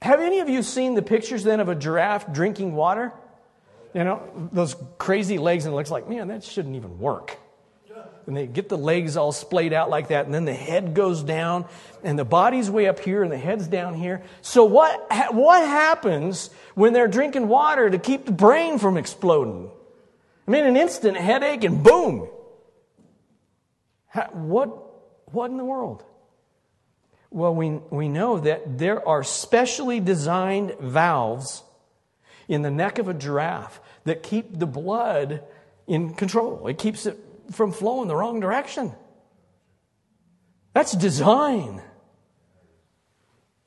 Have 0.00 0.20
any 0.20 0.38
of 0.40 0.48
you 0.48 0.62
seen 0.62 0.94
the 0.94 1.02
pictures 1.02 1.42
then 1.42 1.58
of 1.58 1.68
a 1.68 1.74
giraffe 1.74 2.32
drinking 2.32 2.74
water? 2.74 3.12
You 3.94 4.04
know, 4.04 4.48
those 4.52 4.76
crazy 4.98 5.38
legs, 5.38 5.64
and 5.64 5.72
it 5.72 5.76
looks 5.76 5.90
like, 5.90 6.08
man, 6.08 6.28
that 6.28 6.44
shouldn't 6.44 6.76
even 6.76 6.98
work. 6.98 7.36
And 8.26 8.36
they 8.36 8.46
get 8.46 8.68
the 8.68 8.76
legs 8.76 9.16
all 9.16 9.32
splayed 9.32 9.72
out 9.72 9.88
like 9.88 10.08
that, 10.08 10.26
and 10.26 10.34
then 10.34 10.44
the 10.44 10.54
head 10.54 10.94
goes 10.94 11.22
down, 11.22 11.64
and 12.02 12.18
the 12.18 12.24
body's 12.24 12.70
way 12.70 12.88
up 12.88 12.98
here, 12.98 13.22
and 13.22 13.30
the 13.30 13.38
head's 13.38 13.68
down 13.68 13.94
here. 13.94 14.22
So, 14.42 14.64
what, 14.64 15.06
what 15.32 15.66
happens 15.66 16.50
when 16.74 16.92
they're 16.92 17.08
drinking 17.08 17.46
water 17.46 17.88
to 17.88 17.98
keep 17.98 18.26
the 18.26 18.32
brain 18.32 18.78
from 18.78 18.96
exploding? 18.96 19.70
I 20.46 20.50
mean, 20.50 20.64
an 20.64 20.76
instant 20.76 21.16
headache 21.16 21.64
and 21.64 21.82
boom. 21.82 22.28
what, 24.32 24.68
what 25.32 25.50
in 25.50 25.56
the 25.56 25.64
world? 25.64 26.04
Well, 27.30 27.54
we, 27.54 27.70
we 27.90 28.08
know 28.08 28.38
that 28.38 28.78
there 28.78 29.06
are 29.06 29.24
specially 29.24 30.00
designed 30.00 30.76
valves 30.80 31.62
in 32.48 32.62
the 32.62 32.70
neck 32.70 32.98
of 32.98 33.08
a 33.08 33.14
giraffe 33.14 33.80
that 34.04 34.22
keep 34.22 34.58
the 34.58 34.66
blood 34.66 35.42
in 35.86 36.14
control. 36.14 36.66
It 36.68 36.78
keeps 36.78 37.06
it 37.06 37.18
from 37.50 37.72
flowing 37.72 38.08
the 38.08 38.16
wrong 38.16 38.40
direction. 38.40 38.94
That's 40.72 40.92
design. 40.92 41.82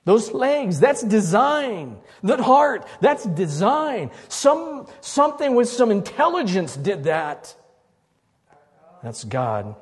Those 0.10 0.34
legs, 0.34 0.80
that's 0.80 1.04
design. 1.04 1.96
That 2.24 2.40
heart, 2.40 2.88
that's 3.00 3.26
design. 3.26 4.10
Some, 4.28 4.88
something 5.02 5.54
with 5.54 5.70
some 5.70 5.92
intelligence 5.92 6.76
did 6.76 7.04
that. 7.04 7.54
That's 9.04 9.24
God. 9.24 9.76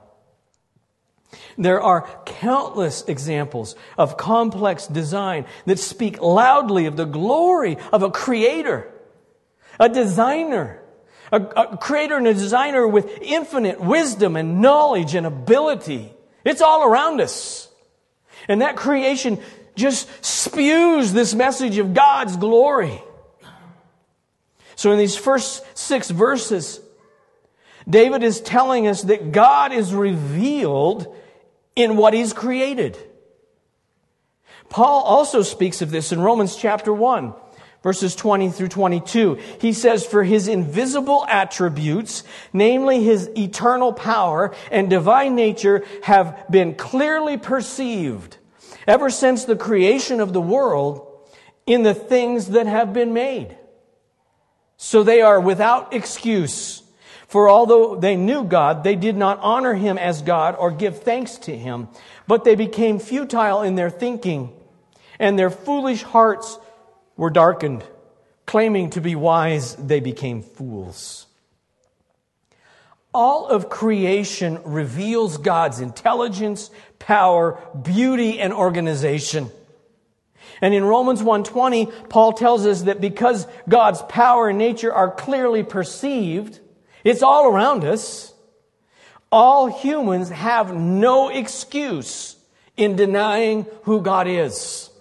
There 1.57 1.79
are 1.79 2.09
countless 2.25 3.05
examples 3.07 3.77
of 3.97 4.17
complex 4.17 4.85
design 4.85 5.45
that 5.65 5.79
speak 5.79 6.19
loudly 6.19 6.87
of 6.87 6.97
the 6.97 7.05
glory 7.05 7.77
of 7.93 8.03
a 8.03 8.11
creator, 8.11 8.91
a 9.79 9.87
designer, 9.87 10.83
a, 11.31 11.41
a, 11.41 11.77
creator 11.77 12.17
and 12.17 12.27
a 12.27 12.33
designer 12.33 12.85
with 12.85 13.17
infinite 13.21 13.79
wisdom 13.79 14.35
and 14.35 14.59
knowledge 14.59 15.15
and 15.15 15.25
ability. 15.25 16.11
It's 16.43 16.61
all 16.61 16.83
around 16.83 17.21
us. 17.21 17.69
And 18.49 18.61
that 18.61 18.75
creation 18.75 19.39
just 19.77 20.09
spews 20.25 21.13
this 21.13 21.33
message 21.33 21.77
of 21.77 21.93
God's 21.93 22.35
glory. 22.35 23.01
So 24.75 24.91
in 24.91 24.97
these 24.97 25.15
first 25.15 25.63
six 25.77 26.09
verses, 26.09 26.81
David 27.89 28.23
is 28.23 28.41
telling 28.41 28.87
us 28.87 29.03
that 29.03 29.31
God 29.31 29.71
is 29.71 29.93
revealed 29.93 31.15
in 31.75 31.95
what 31.95 32.13
he's 32.13 32.33
created. 32.33 32.97
Paul 34.69 35.03
also 35.03 35.41
speaks 35.43 35.81
of 35.81 35.91
this 35.91 36.11
in 36.11 36.19
Romans 36.19 36.55
chapter 36.55 36.91
1, 36.91 37.33
verses 37.81 38.15
20 38.15 38.49
through 38.49 38.67
22. 38.67 39.39
He 39.61 39.71
says, 39.71 40.05
For 40.05 40.23
his 40.23 40.47
invisible 40.47 41.25
attributes, 41.29 42.23
namely 42.51 43.01
his 43.01 43.29
eternal 43.37 43.93
power 43.93 44.53
and 44.69 44.89
divine 44.89 45.35
nature, 45.35 45.85
have 46.03 46.45
been 46.51 46.75
clearly 46.75 47.37
perceived 47.37 48.37
ever 48.87 49.09
since 49.09 49.45
the 49.45 49.55
creation 49.55 50.19
of 50.19 50.33
the 50.33 50.41
world 50.41 51.05
in 51.65 51.83
the 51.83 51.93
things 51.93 52.47
that 52.47 52.65
have 52.65 52.93
been 52.93 53.13
made. 53.13 53.55
So 54.77 55.03
they 55.03 55.21
are 55.21 55.39
without 55.39 55.93
excuse. 55.93 56.81
For 57.27 57.49
although 57.49 57.95
they 57.95 58.15
knew 58.15 58.45
God, 58.45 58.83
they 58.83 58.95
did 58.95 59.17
not 59.17 59.39
honor 59.41 59.73
him 59.73 59.97
as 59.97 60.21
God 60.21 60.55
or 60.57 60.71
give 60.71 61.03
thanks 61.03 61.35
to 61.39 61.55
him, 61.55 61.89
but 62.25 62.45
they 62.45 62.55
became 62.55 62.99
futile 62.99 63.61
in 63.61 63.75
their 63.75 63.89
thinking, 63.89 64.53
and 65.19 65.37
their 65.37 65.49
foolish 65.49 66.03
hearts 66.03 66.57
were 67.17 67.29
darkened. 67.29 67.83
Claiming 68.45 68.91
to 68.91 69.01
be 69.01 69.13
wise, 69.13 69.75
they 69.75 69.99
became 69.99 70.41
fools. 70.41 71.26
All 73.17 73.47
of 73.47 73.67
creation 73.67 74.59
reveals 74.63 75.37
God's 75.37 75.79
intelligence, 75.79 76.69
power, 76.99 77.59
beauty, 77.81 78.39
and 78.39 78.53
organization. 78.53 79.49
And 80.61 80.71
in 80.71 80.83
Romans 80.85 81.23
1:20, 81.23 81.87
Paul 82.09 82.33
tells 82.33 82.67
us 82.67 82.83
that 82.83 83.01
because 83.01 83.47
God's 83.67 84.03
power 84.03 84.49
and 84.49 84.59
nature 84.59 84.93
are 84.93 85.09
clearly 85.09 85.63
perceived, 85.63 86.59
it's 87.03 87.23
all 87.23 87.47
around 87.47 87.83
us. 87.83 88.35
All 89.31 89.65
humans 89.65 90.29
have 90.29 90.75
no 90.75 91.29
excuse 91.29 92.35
in 92.77 92.95
denying 92.95 93.65
who 93.85 93.99
God 93.99 94.27
is. 94.27 94.91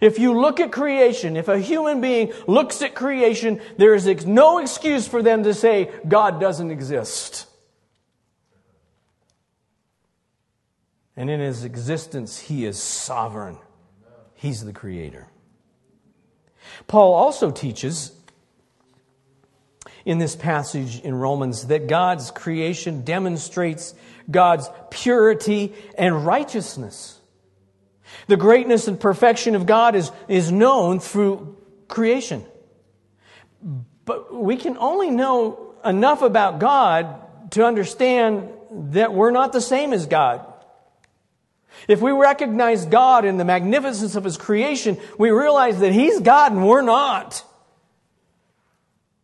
If 0.00 0.18
you 0.18 0.38
look 0.40 0.60
at 0.60 0.72
creation, 0.72 1.36
if 1.36 1.48
a 1.48 1.58
human 1.58 2.00
being 2.00 2.32
looks 2.46 2.80
at 2.80 2.94
creation, 2.94 3.60
there 3.76 3.94
is 3.94 4.26
no 4.26 4.58
excuse 4.58 5.06
for 5.06 5.22
them 5.22 5.42
to 5.44 5.52
say 5.52 5.90
God 6.08 6.40
doesn't 6.40 6.70
exist. 6.70 7.46
And 11.16 11.28
in 11.28 11.40
his 11.40 11.64
existence, 11.64 12.38
he 12.38 12.64
is 12.64 12.82
sovereign. 12.82 13.58
He's 14.34 14.64
the 14.64 14.72
creator. 14.72 15.26
Paul 16.86 17.12
also 17.12 17.50
teaches 17.50 18.12
in 20.06 20.18
this 20.18 20.34
passage 20.34 21.00
in 21.00 21.14
Romans 21.14 21.66
that 21.66 21.88
God's 21.88 22.30
creation 22.30 23.02
demonstrates 23.02 23.94
God's 24.30 24.70
purity 24.90 25.74
and 25.98 26.24
righteousness. 26.24 27.19
The 28.26 28.36
greatness 28.36 28.88
and 28.88 28.98
perfection 28.98 29.54
of 29.54 29.66
God 29.66 29.94
is, 29.94 30.10
is 30.28 30.52
known 30.52 31.00
through 31.00 31.56
creation. 31.88 32.44
But 34.04 34.34
we 34.34 34.56
can 34.56 34.76
only 34.78 35.10
know 35.10 35.74
enough 35.84 36.22
about 36.22 36.58
God 36.58 37.50
to 37.52 37.64
understand 37.64 38.50
that 38.70 39.12
we're 39.12 39.30
not 39.30 39.52
the 39.52 39.60
same 39.60 39.92
as 39.92 40.06
God. 40.06 40.46
If 41.88 42.00
we 42.00 42.10
recognize 42.10 42.86
God 42.86 43.24
in 43.24 43.36
the 43.36 43.44
magnificence 43.44 44.14
of 44.16 44.24
His 44.24 44.36
creation, 44.36 44.98
we 45.18 45.30
realize 45.30 45.80
that 45.80 45.92
He's 45.92 46.20
God 46.20 46.52
and 46.52 46.66
we're 46.66 46.82
not. 46.82 47.44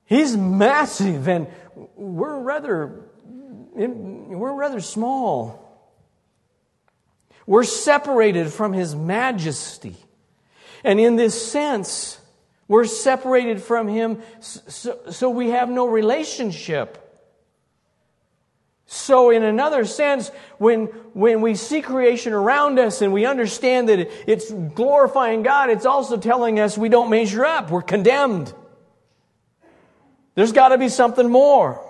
He's 0.04 0.36
massive 0.36 1.28
and 1.28 1.48
we're 1.96 2.38
rather, 2.38 3.10
we're 3.74 4.54
rather 4.54 4.80
small. 4.80 5.65
We're 7.46 7.64
separated 7.64 8.52
from 8.52 8.72
His 8.72 8.94
majesty. 8.94 9.96
And 10.84 11.00
in 11.00 11.16
this 11.16 11.50
sense, 11.50 12.20
we're 12.68 12.84
separated 12.84 13.62
from 13.62 13.88
Him 13.88 14.20
so, 14.40 14.98
so, 15.10 15.30
we 15.30 15.50
have 15.50 15.70
no 15.70 15.86
relationship. 15.86 17.02
So, 18.86 19.30
in 19.30 19.42
another 19.42 19.84
sense, 19.84 20.30
when, 20.58 20.86
when 21.12 21.40
we 21.40 21.56
see 21.56 21.82
creation 21.82 22.32
around 22.32 22.78
us 22.78 23.02
and 23.02 23.12
we 23.12 23.26
understand 23.26 23.88
that 23.88 24.08
it's 24.30 24.50
glorifying 24.50 25.42
God, 25.42 25.70
it's 25.70 25.86
also 25.86 26.16
telling 26.16 26.60
us 26.60 26.78
we 26.78 26.88
don't 26.88 27.10
measure 27.10 27.44
up. 27.44 27.70
We're 27.70 27.82
condemned. 27.82 28.52
There's 30.34 30.52
got 30.52 30.68
to 30.68 30.78
be 30.78 30.88
something 30.88 31.28
more. 31.28 31.82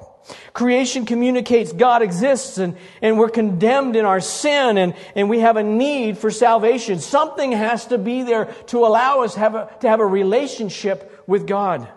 Creation 0.52 1.06
communicates 1.06 1.72
God 1.72 2.02
exists 2.02 2.58
and, 2.58 2.76
and 3.00 3.18
we're 3.18 3.28
condemned 3.28 3.94
in 3.94 4.04
our 4.04 4.20
sin 4.20 4.78
and, 4.78 4.94
and 5.14 5.30
we 5.30 5.40
have 5.40 5.56
a 5.56 5.62
need 5.62 6.18
for 6.18 6.30
salvation. 6.30 6.98
Something 6.98 7.52
has 7.52 7.86
to 7.86 7.98
be 7.98 8.22
there 8.22 8.46
to 8.66 8.86
allow 8.86 9.20
us 9.20 9.34
have 9.36 9.54
a, 9.54 9.70
to 9.80 9.88
have 9.88 10.00
a 10.00 10.06
relationship 10.06 11.22
with 11.26 11.46
God. 11.46 11.88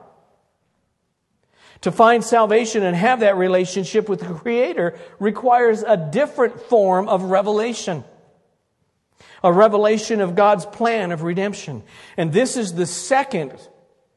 To 1.81 1.91
find 1.91 2.23
salvation 2.23 2.83
and 2.83 2.95
have 2.95 3.21
that 3.21 3.37
relationship 3.37 4.09
with 4.09 4.19
the 4.19 4.33
Creator 4.33 4.99
requires 5.17 5.81
a 5.81 5.95
different 5.95 6.61
form 6.63 7.07
of 7.07 7.23
revelation. 7.23 8.03
A 9.43 9.53
revelation 9.53 10.19
of 10.19 10.35
God's 10.35 10.65
plan 10.65 11.11
of 11.13 11.23
redemption. 11.23 11.83
And 12.17 12.33
this 12.33 12.57
is 12.57 12.73
the 12.73 12.85
second 12.85 13.53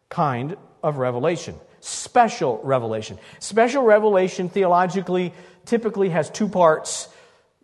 kind 0.08 0.56
of 0.82 0.96
revelation 0.96 1.58
special 1.82 2.60
revelation. 2.62 3.18
Special 3.38 3.82
revelation 3.82 4.48
theologically 4.48 5.34
typically 5.64 6.08
has 6.08 6.30
two 6.30 6.48
parts 6.48 7.08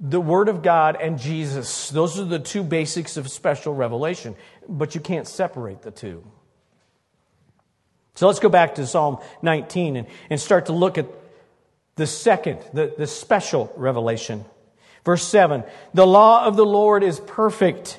the 0.00 0.20
Word 0.20 0.48
of 0.48 0.62
God 0.62 0.96
and 1.00 1.18
Jesus. 1.18 1.90
Those 1.90 2.20
are 2.20 2.24
the 2.24 2.38
two 2.38 2.62
basics 2.62 3.16
of 3.16 3.28
special 3.28 3.74
revelation, 3.74 4.36
but 4.68 4.94
you 4.94 5.00
can't 5.00 5.26
separate 5.26 5.82
the 5.82 5.90
two. 5.90 6.24
So 8.14 8.26
let's 8.26 8.38
go 8.38 8.48
back 8.48 8.76
to 8.76 8.86
Psalm 8.86 9.18
19 9.42 9.96
and, 9.96 10.06
and 10.30 10.40
start 10.40 10.66
to 10.66 10.72
look 10.72 10.98
at 10.98 11.06
the 11.96 12.06
second, 12.06 12.60
the, 12.72 12.94
the 12.96 13.06
special 13.06 13.72
revelation. 13.76 14.44
Verse 15.04 15.24
7 15.24 15.64
The 15.94 16.06
law 16.06 16.44
of 16.44 16.56
the 16.56 16.66
Lord 16.66 17.02
is 17.02 17.18
perfect 17.20 17.98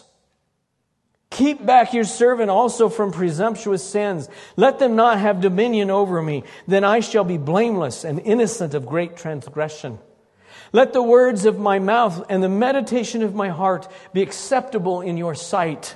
Keep 1.31 1.65
back 1.65 1.93
your 1.93 2.03
servant 2.03 2.49
also 2.49 2.89
from 2.89 3.13
presumptuous 3.13 3.83
sins. 3.83 4.29
Let 4.57 4.79
them 4.79 4.97
not 4.97 5.17
have 5.17 5.39
dominion 5.39 5.89
over 5.89 6.21
me. 6.21 6.43
Then 6.67 6.83
I 6.83 6.99
shall 6.99 7.23
be 7.23 7.37
blameless 7.37 8.03
and 8.03 8.19
innocent 8.19 8.73
of 8.73 8.85
great 8.85 9.15
transgression. 9.15 9.97
Let 10.73 10.91
the 10.91 11.01
words 11.01 11.45
of 11.45 11.57
my 11.57 11.79
mouth 11.79 12.25
and 12.29 12.43
the 12.43 12.49
meditation 12.49 13.23
of 13.23 13.33
my 13.33 13.47
heart 13.47 13.87
be 14.13 14.21
acceptable 14.21 14.99
in 14.99 15.15
your 15.15 15.33
sight, 15.33 15.95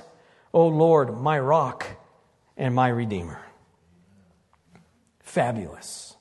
O 0.54 0.68
Lord, 0.68 1.20
my 1.20 1.38
rock 1.38 1.86
and 2.56 2.74
my 2.74 2.88
redeemer. 2.88 3.40
Fabulous. 5.20 6.16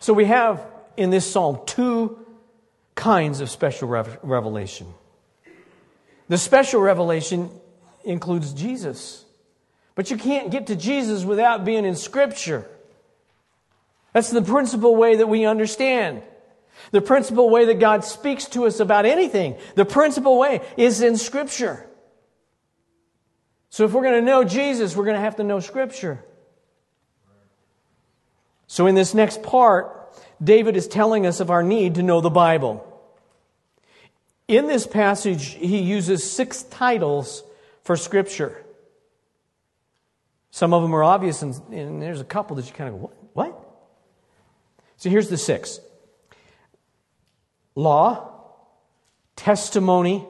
So 0.00 0.12
we 0.12 0.26
have 0.26 0.66
in 0.98 1.08
this 1.08 1.30
psalm 1.30 1.60
two 1.64 2.26
kinds 2.94 3.40
of 3.40 3.48
special 3.48 3.88
revelation. 3.88 4.92
The 6.28 6.36
special 6.36 6.82
revelation 6.82 7.50
includes 8.04 8.52
Jesus. 8.52 9.24
But 9.94 10.10
you 10.10 10.16
can't 10.16 10.50
get 10.50 10.68
to 10.68 10.76
Jesus 10.76 11.24
without 11.24 11.64
being 11.64 11.84
in 11.84 11.96
Scripture. 11.96 12.66
That's 14.12 14.30
the 14.30 14.42
principal 14.42 14.96
way 14.96 15.16
that 15.16 15.26
we 15.26 15.44
understand. 15.44 16.22
The 16.90 17.00
principal 17.00 17.50
way 17.50 17.66
that 17.66 17.78
God 17.78 18.04
speaks 18.04 18.46
to 18.48 18.66
us 18.66 18.80
about 18.80 19.06
anything, 19.06 19.56
the 19.74 19.84
principal 19.84 20.38
way 20.38 20.60
is 20.76 21.02
in 21.02 21.16
Scripture. 21.16 21.86
So 23.70 23.84
if 23.84 23.92
we're 23.92 24.02
going 24.02 24.20
to 24.20 24.26
know 24.26 24.44
Jesus, 24.44 24.96
we're 24.96 25.04
going 25.04 25.16
to 25.16 25.20
have 25.20 25.36
to 25.36 25.44
know 25.44 25.60
Scripture. 25.60 26.24
So 28.66 28.86
in 28.86 28.94
this 28.94 29.14
next 29.14 29.42
part, 29.42 29.98
David 30.42 30.76
is 30.76 30.88
telling 30.88 31.26
us 31.26 31.40
of 31.40 31.50
our 31.50 31.62
need 31.62 31.96
to 31.96 32.02
know 32.02 32.20
the 32.20 32.30
Bible. 32.30 32.88
In 34.48 34.66
this 34.66 34.86
passage, 34.86 35.54
he 35.54 35.78
uses 35.78 36.28
six 36.28 36.62
titles 36.64 37.44
for 37.82 37.96
Scripture. 37.96 38.64
Some 40.50 40.74
of 40.74 40.82
them 40.82 40.94
are 40.94 41.02
obvious, 41.02 41.42
and, 41.42 41.54
and 41.72 42.02
there's 42.02 42.20
a 42.20 42.24
couple 42.24 42.56
that 42.56 42.66
you 42.66 42.72
kind 42.72 42.94
of 42.94 43.00
go, 43.00 43.00
what? 43.06 43.16
what? 43.32 43.68
So 44.96 45.10
here's 45.10 45.28
the 45.28 45.38
six 45.38 45.80
law, 47.74 48.30
testimony, 49.34 50.24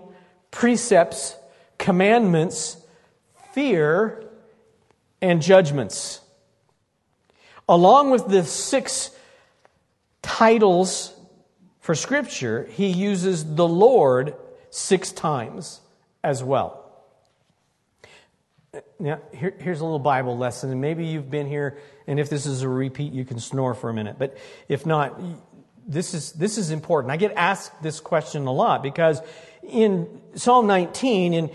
precepts, 0.50 1.36
commandments, 1.76 2.76
fear, 3.52 4.24
and 5.20 5.42
judgments. 5.42 6.20
Along 7.68 8.10
with 8.10 8.28
the 8.28 8.44
six 8.44 9.10
titles 10.22 11.14
for 11.80 11.94
Scripture, 11.94 12.66
he 12.70 12.86
uses 12.86 13.54
the 13.54 13.66
Lord 13.66 14.34
six 14.70 15.12
times 15.12 15.80
as 16.22 16.42
well. 16.42 16.81
Now, 18.98 19.20
here, 19.34 19.54
here's 19.58 19.80
a 19.80 19.84
little 19.84 19.98
Bible 19.98 20.38
lesson, 20.38 20.70
and 20.70 20.80
maybe 20.80 21.04
you've 21.04 21.30
been 21.30 21.46
here, 21.46 21.76
and 22.06 22.18
if 22.18 22.30
this 22.30 22.46
is 22.46 22.62
a 22.62 22.68
repeat, 22.70 23.12
you 23.12 23.22
can 23.22 23.38
snore 23.38 23.74
for 23.74 23.90
a 23.90 23.92
minute. 23.92 24.16
But 24.18 24.38
if 24.66 24.86
not, 24.86 25.20
this 25.86 26.14
is, 26.14 26.32
this 26.32 26.56
is 26.56 26.70
important. 26.70 27.12
I 27.12 27.18
get 27.18 27.34
asked 27.36 27.82
this 27.82 28.00
question 28.00 28.46
a 28.46 28.52
lot 28.52 28.82
because 28.82 29.20
in 29.62 30.22
Psalm 30.36 30.66
19, 30.66 31.34
in, 31.34 31.50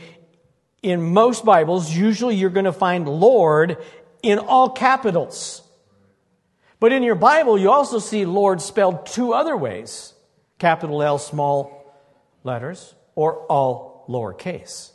in 0.84 1.01
most 1.01 1.43
Bibles, 1.43 1.91
usually 1.91 2.36
you're 2.36 2.51
going 2.51 2.65
to 2.65 2.71
find 2.71 3.10
Lord 3.10 3.77
in 4.21 4.38
all 4.38 4.69
capitals. 4.69 5.63
But 6.80 6.91
in 6.91 7.01
your 7.01 7.15
Bible, 7.15 7.58
you 7.58 7.71
also 7.71 7.97
see 7.97 8.27
Lord 8.27 8.62
spelled 8.62 9.08
two 9.08 9.34
other 9.34 9.58
ways 9.58 10.13
capital 10.60 11.01
L, 11.01 11.17
small 11.17 11.95
letters, 12.43 12.93
or 13.15 13.38
all 13.47 14.06
lowercase. 14.08 14.91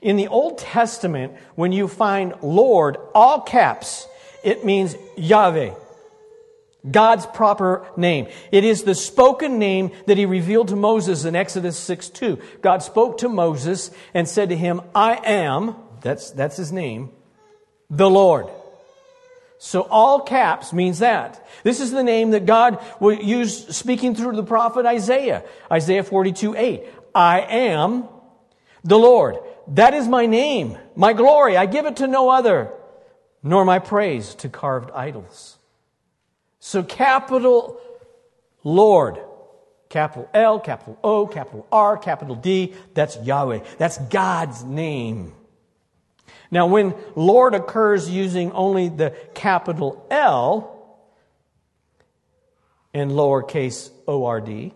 In 0.00 0.16
the 0.16 0.28
Old 0.28 0.58
Testament, 0.58 1.34
when 1.54 1.72
you 1.72 1.88
find 1.88 2.34
Lord, 2.42 2.96
all 3.14 3.40
caps, 3.40 4.06
it 4.42 4.64
means 4.64 4.96
Yahweh. 5.16 5.74
God's 6.88 7.26
proper 7.26 7.86
name. 7.96 8.28
It 8.50 8.64
is 8.64 8.84
the 8.84 8.94
spoken 8.94 9.58
name 9.58 9.90
that 10.06 10.16
he 10.16 10.24
revealed 10.24 10.68
to 10.68 10.76
Moses 10.76 11.24
in 11.24 11.36
Exodus 11.36 11.76
6 11.78 12.08
2. 12.08 12.38
God 12.62 12.82
spoke 12.82 13.18
to 13.18 13.28
Moses 13.28 13.90
and 14.14 14.26
said 14.26 14.48
to 14.48 14.56
him, 14.56 14.80
I 14.94 15.20
am, 15.24 15.76
that's, 16.00 16.30
that's 16.30 16.56
his 16.56 16.72
name, 16.72 17.10
the 17.90 18.08
Lord. 18.08 18.46
So 19.58 19.82
all 19.82 20.20
caps 20.20 20.72
means 20.72 21.00
that. 21.00 21.46
This 21.64 21.80
is 21.80 21.90
the 21.90 22.02
name 22.02 22.30
that 22.30 22.46
God 22.46 22.82
will 22.98 23.12
use 23.12 23.76
speaking 23.76 24.14
through 24.14 24.36
the 24.36 24.42
prophet 24.42 24.86
Isaiah. 24.86 25.44
Isaiah 25.70 26.02
42 26.02 26.56
8. 26.56 26.82
I 27.14 27.40
am 27.40 28.08
the 28.84 28.98
Lord. 28.98 29.36
That 29.70 29.94
is 29.94 30.08
my 30.08 30.26
name, 30.26 30.76
my 30.96 31.12
glory. 31.12 31.56
I 31.56 31.66
give 31.66 31.86
it 31.86 31.96
to 31.96 32.06
no 32.06 32.28
other, 32.28 32.72
nor 33.42 33.64
my 33.64 33.78
praise 33.78 34.34
to 34.36 34.48
carved 34.48 34.90
idols. 34.90 35.58
So 36.58 36.82
capital 36.82 37.80
Lord, 38.64 39.18
capital 39.88 40.28
L, 40.34 40.60
capital 40.60 40.98
O, 41.02 41.26
capital 41.26 41.66
R, 41.70 41.96
capital 41.96 42.34
D, 42.34 42.74
that's 42.94 43.16
Yahweh. 43.18 43.60
That's 43.78 43.96
God's 43.98 44.62
name. 44.64 45.34
Now, 46.50 46.66
when 46.66 46.94
Lord 47.14 47.54
occurs 47.54 48.10
using 48.10 48.50
only 48.52 48.88
the 48.88 49.14
capital 49.34 50.04
L 50.10 50.98
and 52.92 53.12
lowercase 53.12 53.90
ORD, 54.06 54.72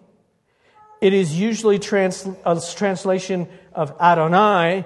it 1.00 1.12
is 1.12 1.38
usually 1.38 1.78
trans- 1.78 2.28
a 2.46 2.62
translation 2.74 3.48
of 3.74 3.94
Adonai, 4.00 4.84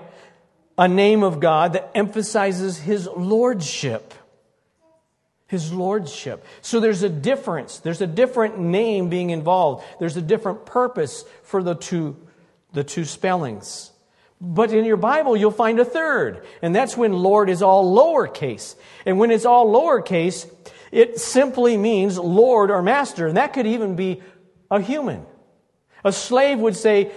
a 0.76 0.88
name 0.88 1.22
of 1.22 1.40
God 1.40 1.72
that 1.72 1.90
emphasizes 1.94 2.78
his 2.78 3.06
lordship. 3.06 4.14
His 5.46 5.72
lordship. 5.72 6.44
So 6.60 6.78
there's 6.78 7.02
a 7.02 7.08
difference. 7.08 7.78
There's 7.78 8.00
a 8.00 8.06
different 8.06 8.58
name 8.58 9.08
being 9.08 9.30
involved. 9.30 9.84
There's 9.98 10.16
a 10.16 10.22
different 10.22 10.66
purpose 10.66 11.24
for 11.42 11.62
the 11.62 11.74
two, 11.74 12.16
the 12.72 12.84
two 12.84 13.04
spellings. 13.04 13.90
But 14.40 14.72
in 14.72 14.84
your 14.84 14.96
Bible, 14.96 15.36
you'll 15.36 15.50
find 15.50 15.80
a 15.80 15.84
third. 15.84 16.44
And 16.62 16.74
that's 16.74 16.96
when 16.96 17.12
Lord 17.12 17.50
is 17.50 17.62
all 17.62 17.96
lowercase. 17.96 18.76
And 19.04 19.18
when 19.18 19.30
it's 19.30 19.46
all 19.46 19.66
lowercase, 19.66 20.48
it 20.92 21.18
simply 21.18 21.76
means 21.76 22.18
Lord 22.18 22.70
or 22.70 22.82
Master. 22.82 23.26
And 23.26 23.36
that 23.36 23.52
could 23.52 23.66
even 23.66 23.96
be 23.96 24.22
a 24.70 24.80
human. 24.80 25.26
A 26.04 26.12
slave 26.12 26.58
would 26.58 26.76
say, 26.76 27.10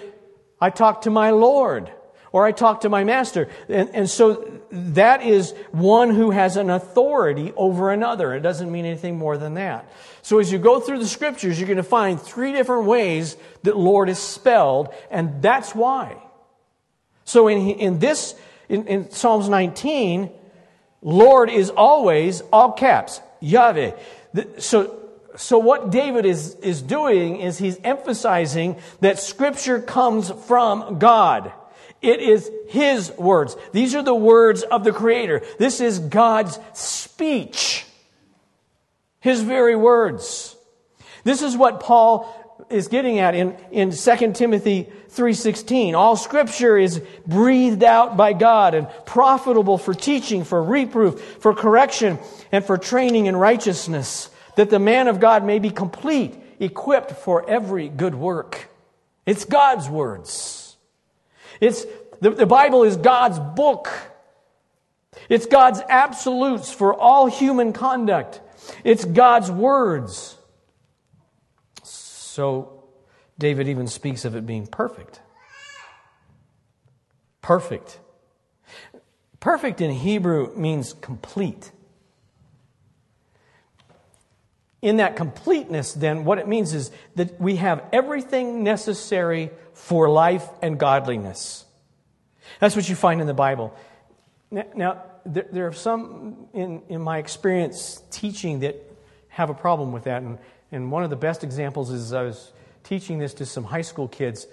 I 0.62 0.70
talk 0.70 1.02
to 1.02 1.10
my 1.10 1.32
Lord, 1.32 1.92
or 2.32 2.46
I 2.46 2.52
talk 2.52 2.82
to 2.82 2.90
my 2.90 3.04
master. 3.04 3.50
And, 3.68 3.90
and 3.94 4.10
so 4.10 4.62
that 4.72 5.24
is 5.24 5.54
one 5.72 6.12
who 6.12 6.32
has 6.32 6.56
an 6.56 6.70
authority 6.70 7.52
over 7.58 7.92
another. 7.92 8.34
It 8.36 8.42
doesn't 8.42 8.72
mean 8.72 8.86
anything 8.86 9.18
more 9.18 9.38
than 9.38 9.56
that. 9.56 9.92
So 10.22 10.40
as 10.40 10.52
you 10.52 10.60
go 10.60 10.80
through 10.80 11.00
the 11.00 11.08
scriptures, 11.08 11.60
you're 11.60 11.68
going 11.68 11.78
to 11.78 11.84
find 11.84 12.22
three 12.22 12.54
different 12.54 12.86
ways 12.86 13.36
that 13.64 13.76
Lord 13.76 14.08
is 14.08 14.20
spelled, 14.20 14.94
and 15.10 15.42
that's 15.42 15.74
why. 15.74 16.22
So 17.26 17.48
in, 17.48 17.70
in 17.72 18.00
this, 18.00 18.36
in, 18.70 18.88
in 18.88 19.12
Psalms 19.12 19.50
19, 19.50 20.32
Lord 21.02 21.50
is 21.50 21.72
always 21.72 22.42
all 22.54 22.74
caps, 22.74 23.20
Yahweh. 23.40 23.92
So 24.60 25.01
so 25.36 25.58
what 25.58 25.92
David 25.92 26.26
is, 26.26 26.56
is 26.56 26.82
doing 26.82 27.40
is 27.40 27.58
he's 27.58 27.80
emphasizing 27.84 28.78
that 29.00 29.20
scripture 29.20 29.82
comes 29.82 30.32
from 30.48 31.00
God. 31.00 31.52
It 32.02 32.20
is 32.20 32.50
his 32.70 33.12
words. 33.18 33.56
These 33.74 33.96
are 33.96 34.02
the 34.02 34.16
words 34.16 34.64
of 34.64 34.84
the 34.84 34.92
creator. 34.92 35.42
This 35.60 35.80
is 35.80 36.00
God's 36.00 36.58
speech. 36.74 37.86
His 39.20 39.44
very 39.44 39.76
words. 39.76 40.56
This 41.24 41.44
is 41.44 41.56
what 41.56 41.80
Paul 41.80 42.38
is 42.72 42.88
getting 42.88 43.20
at 43.20 43.36
in, 43.36 43.56
in 43.72 43.92
2 43.92 44.34
Timothy 44.34 44.90
3.16. 45.10 45.94
All 45.94 46.16
scripture 46.16 46.78
is 46.78 47.02
breathed 47.28 47.84
out 47.84 48.18
by 48.18 48.34
God 48.34 48.74
and 48.74 48.88
profitable 49.06 49.78
for 49.78 49.94
teaching, 49.94 50.44
for 50.44 50.64
reproof, 50.64 51.22
for 51.40 51.54
correction, 51.54 52.18
and 52.52 52.66
for 52.66 52.78
training 52.78 53.28
in 53.28 53.36
righteousness 53.36 54.31
that 54.56 54.70
the 54.70 54.80
man 54.80 55.08
of 55.08 55.20
God 55.20 55.44
may 55.46 55.60
be 55.60 55.70
complete, 55.70 56.36
equipped 56.60 57.12
for 57.12 57.50
every 57.50 57.90
good 57.90 58.16
work. 58.16 58.70
It's 59.26 59.46
God's 59.46 59.90
words. 59.90 60.78
It's, 61.60 61.86
the, 62.20 62.32
the 62.32 62.46
Bible 62.46 62.84
is 62.84 62.98
God's 62.98 63.40
book. 63.40 63.90
It's 65.30 65.46
God's 65.46 65.82
absolutes 65.88 66.72
for 66.72 66.94
all 66.94 67.28
human 67.28 67.74
conduct. 67.74 68.42
It's 68.84 69.06
God's 69.06 69.52
words. 69.52 70.38
So, 71.84 72.86
David 73.38 73.68
even 73.68 73.88
speaks 73.88 74.26
of 74.26 74.36
it 74.36 74.46
being 74.46 74.68
perfect. 74.68 75.20
Perfect. 77.42 78.00
Perfect 79.40 79.82
in 79.82 79.92
Hebrew 79.92 80.56
means 80.56 80.94
complete 80.94 81.72
in 84.82 84.98
that 84.98 85.16
completeness, 85.16 85.94
then, 85.94 86.26
what 86.26 86.40
it 86.40 86.48
means 86.48 86.74
is 86.74 86.92
that 87.16 87.40
we 87.40 87.58
have 87.58 87.84
everything 87.94 88.64
necessary 88.64 89.52
for 89.74 90.10
life 90.10 90.48
and 90.62 90.80
godliness. 90.80 91.66
That's 92.60 92.76
what 92.76 92.90
you 92.90 92.96
find 92.96 93.22
in 93.22 93.28
the 93.28 93.34
Bible. 93.34 93.76
Now, 94.50 95.04
there 95.26 95.68
are 95.68 95.74
some 95.74 96.48
in, 96.54 96.82
in 96.90 97.02
my 97.02 97.20
experience 97.20 98.02
teaching 98.10 98.62
that 98.62 98.76
have 99.30 99.50
a 99.50 99.54
problem 99.54 99.92
with 99.92 100.06
that. 100.06 100.24
And, 100.24 100.40
and 100.72 100.92
one 100.92 101.04
of 101.04 101.10
the 101.10 101.16
best 101.16 101.44
examples 101.44 101.92
is 101.92 102.12
I 102.12 102.24
was 102.24 102.52
teaching 102.84 103.20
this 103.20 103.36
to 103.36 103.46
some 103.46 103.64
high 103.64 103.82
school 103.82 104.08
kids 104.08 104.48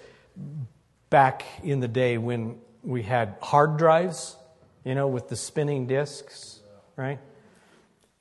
back 1.11 1.45
in 1.63 1.81
the 1.81 1.89
day 1.89 2.19
when 2.19 2.59
we 2.83 3.03
had 3.03 3.37
hard 3.41 3.77
drives, 3.77 4.37
you 4.85 4.95
know, 4.95 5.09
with 5.09 5.29
the 5.29 5.37
spinning 5.37 5.87
discs, 5.87 6.61
right? 6.97 7.19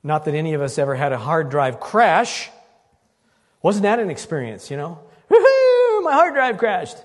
Not 0.04 0.26
that 0.26 0.34
any 0.34 0.54
of 0.54 0.62
us 0.62 0.78
ever 0.78 0.96
had 0.96 1.12
a 1.12 1.18
hard 1.18 1.50
drive 1.50 1.80
crash. 1.80 2.50
Wasn't 3.62 3.84
that 3.84 4.00
an 4.00 4.10
experience, 4.10 4.72
you 4.72 4.78
know? 4.78 5.00
Woohoo! 5.30 6.04
My 6.04 6.14
hard 6.14 6.34
drive 6.34 6.58
crashed. 6.58 6.98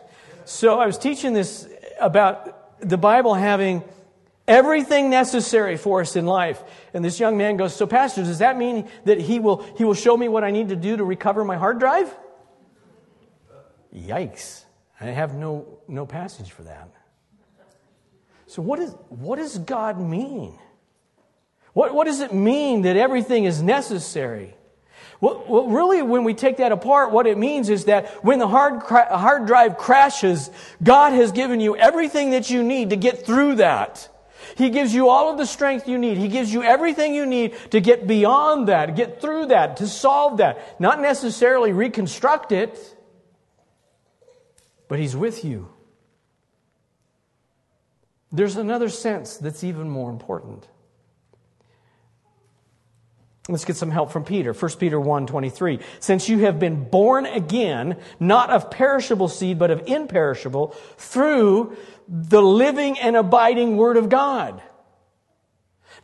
So 0.44 0.78
I 0.78 0.86
was 0.86 0.98
teaching 0.98 1.32
this 1.32 1.68
about 2.00 2.80
the 2.80 2.98
Bible 2.98 3.34
having 3.34 3.82
everything 4.46 5.10
necessary 5.10 5.76
for 5.76 6.00
us 6.00 6.16
in 6.16 6.26
life. 6.26 6.62
And 6.92 7.04
this 7.04 7.18
young 7.18 7.36
man 7.36 7.56
goes, 7.56 7.74
So, 7.74 7.86
Pastor, 7.86 8.22
does 8.22 8.38
that 8.38 8.56
mean 8.56 8.88
that 9.04 9.20
he 9.20 9.38
will, 9.38 9.62
he 9.76 9.84
will 9.84 9.94
show 9.94 10.16
me 10.16 10.28
what 10.28 10.44
I 10.44 10.50
need 10.50 10.68
to 10.68 10.76
do 10.76 10.96
to 10.96 11.04
recover 11.04 11.44
my 11.44 11.56
hard 11.56 11.78
drive? 11.78 12.14
Yikes. 13.94 14.64
I 15.00 15.06
have 15.06 15.34
no, 15.34 15.78
no 15.88 16.06
passage 16.06 16.52
for 16.52 16.62
that. 16.62 16.88
So, 18.46 18.62
what, 18.62 18.78
is, 18.78 18.94
what 19.08 19.36
does 19.36 19.58
God 19.58 20.00
mean? 20.00 20.58
What, 21.72 21.94
what 21.94 22.06
does 22.06 22.20
it 22.20 22.34
mean 22.34 22.82
that 22.82 22.96
everything 22.96 23.44
is 23.44 23.62
necessary? 23.62 24.54
Well, 25.20 25.44
well, 25.48 25.68
really, 25.68 26.02
when 26.02 26.24
we 26.24 26.34
take 26.34 26.56
that 26.56 26.72
apart, 26.72 27.12
what 27.12 27.26
it 27.26 27.38
means 27.38 27.68
is 27.68 27.84
that 27.84 28.24
when 28.24 28.40
the 28.40 28.48
hard, 28.48 28.82
hard 28.82 29.46
drive 29.46 29.78
crashes, 29.78 30.50
God 30.82 31.12
has 31.12 31.30
given 31.30 31.60
you 31.60 31.76
everything 31.76 32.32
that 32.32 32.50
you 32.50 32.62
need 32.62 32.90
to 32.90 32.96
get 32.96 33.24
through 33.24 33.56
that. 33.56 34.08
He 34.56 34.70
gives 34.70 34.92
you 34.92 35.08
all 35.08 35.30
of 35.30 35.38
the 35.38 35.46
strength 35.46 35.88
you 35.88 35.96
need. 35.96 36.18
He 36.18 36.28
gives 36.28 36.52
you 36.52 36.62
everything 36.62 37.14
you 37.14 37.24
need 37.24 37.54
to 37.70 37.80
get 37.80 38.06
beyond 38.06 38.68
that, 38.68 38.96
get 38.96 39.20
through 39.20 39.46
that, 39.46 39.76
to 39.76 39.86
solve 39.86 40.38
that. 40.38 40.80
Not 40.80 41.00
necessarily 41.00 41.72
reconstruct 41.72 42.52
it, 42.52 42.96
but 44.88 44.98
He's 44.98 45.16
with 45.16 45.44
you. 45.44 45.70
There's 48.32 48.56
another 48.56 48.88
sense 48.88 49.36
that's 49.36 49.62
even 49.62 49.88
more 49.88 50.10
important. 50.10 50.66
Let's 53.48 53.64
get 53.64 53.76
some 53.76 53.90
help 53.90 54.12
from 54.12 54.24
Peter. 54.24 54.52
1 54.52 54.70
Peter 54.78 55.00
1 55.00 55.26
23. 55.26 55.80
Since 55.98 56.28
you 56.28 56.38
have 56.40 56.60
been 56.60 56.88
born 56.88 57.26
again, 57.26 57.96
not 58.20 58.50
of 58.50 58.70
perishable 58.70 59.28
seed, 59.28 59.58
but 59.58 59.72
of 59.72 59.82
imperishable, 59.86 60.76
through 60.96 61.76
the 62.06 62.42
living 62.42 62.98
and 63.00 63.16
abiding 63.16 63.76
Word 63.76 63.96
of 63.96 64.08
God. 64.08 64.62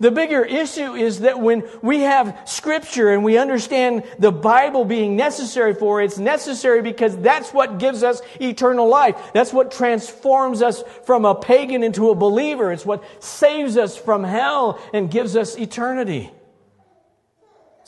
The 0.00 0.10
bigger 0.10 0.44
issue 0.44 0.94
is 0.94 1.20
that 1.20 1.40
when 1.40 1.68
we 1.82 2.00
have 2.00 2.42
scripture 2.44 3.10
and 3.12 3.24
we 3.24 3.36
understand 3.36 4.04
the 4.18 4.30
Bible 4.30 4.84
being 4.84 5.16
necessary 5.16 5.74
for 5.74 6.00
it, 6.00 6.06
it's 6.06 6.18
necessary 6.18 6.82
because 6.82 7.16
that's 7.16 7.50
what 7.52 7.78
gives 7.78 8.04
us 8.04 8.20
eternal 8.40 8.88
life. 8.88 9.16
That's 9.32 9.52
what 9.52 9.72
transforms 9.72 10.62
us 10.62 10.84
from 11.04 11.24
a 11.24 11.34
pagan 11.34 11.82
into 11.82 12.10
a 12.10 12.14
believer. 12.14 12.70
It's 12.72 12.86
what 12.86 13.02
saves 13.22 13.76
us 13.76 13.96
from 13.96 14.22
hell 14.22 14.80
and 14.92 15.10
gives 15.10 15.36
us 15.36 15.56
eternity. 15.58 16.32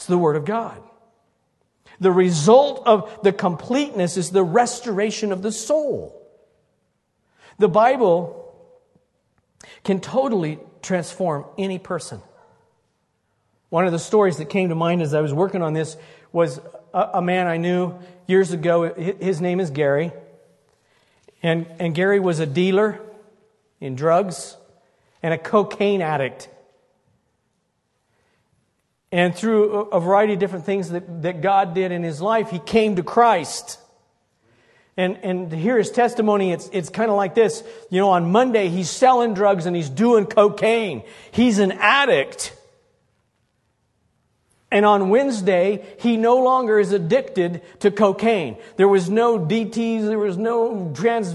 It's 0.01 0.07
the 0.07 0.17
Word 0.17 0.37
of 0.37 0.47
God. 0.47 0.83
The 2.01 2.11
result 2.11 2.85
of 2.87 3.23
the 3.23 3.35
completeness 3.35 4.17
is 4.17 4.31
the 4.31 4.43
restoration 4.43 5.31
of 5.31 5.43
the 5.43 5.53
soul. 5.53 6.27
The 7.59 7.69
Bible 7.69 8.51
can 9.85 10.01
totally 10.01 10.59
transform 10.81 11.45
any 11.59 11.79
person. 11.79 12.23
One 13.69 13.85
of 13.85 13.93
the 13.93 13.99
stories 13.99 14.39
that 14.39 14.47
came 14.47 14.71
to 14.71 14.75
mind 14.75 15.03
as 15.03 15.13
I 15.13 15.21
was 15.21 15.35
working 15.35 15.61
on 15.61 15.75
this 15.75 15.99
was 16.33 16.63
a, 16.95 17.11
a 17.15 17.23
man 17.23 17.47
I 17.47 17.59
knew 17.59 17.99
years 18.27 18.53
ago. 18.53 18.95
His 18.95 19.43
name 19.43 19.61
is 19.61 19.69
Gary. 19.69 20.13
And, 21.43 21.67
and 21.79 21.95
Gary 21.95 22.21
was 22.21 22.41
a 22.41 22.47
dealer 22.47 22.99
in 23.83 23.97
drugs 23.97 24.57
and 25.23 25.35
a 25.35 25.39
cocaine 25.39 26.01
addict. 26.01 26.49
And 29.13 29.35
through 29.35 29.73
a 29.91 30.01
variety 30.01 30.35
of 30.35 30.39
different 30.39 30.65
things 30.65 30.91
that, 30.91 31.23
that 31.23 31.41
God 31.41 31.75
did 31.75 31.91
in 31.91 32.03
his 32.03 32.21
life, 32.21 32.51
he 32.51 32.61
came 32.61 32.97
to 32.97 33.03
Christ. 33.03 33.79
And, 34.97 35.19
and 35.23 35.51
to 35.51 35.57
hear 35.57 35.79
his 35.79 35.91
testimony, 35.91 36.53
it's, 36.53 36.69
it's 36.73 36.91
kind 36.91 37.11
of 37.11 37.17
like 37.17 37.35
this. 37.35 37.65
You 37.91 38.01
know, 38.01 38.11
on 38.11 38.31
Monday, 38.31 38.69
he's 38.69 38.91
selling 38.91 39.35
drugs 39.35 39.67
and 39.67 39.75
he's 39.75 39.89
doing 39.89 40.27
cocaine. 40.27 41.03
He's 41.33 41.59
an 41.59 41.73
addict. 41.73 42.55
And 44.71 44.87
on 44.87 45.09
Wednesday, 45.09 45.85
he 45.99 46.17
no 46.17 46.37
longer 46.43 46.79
is 46.79 46.93
addicted 46.93 47.63
to 47.81 47.91
cocaine. 47.91 48.57
There 48.77 48.87
was 48.87 49.11
no 49.11 49.39
DTs, 49.39 50.07
there 50.07 50.19
was 50.19 50.37
no 50.37 50.93
trans. 50.95 51.35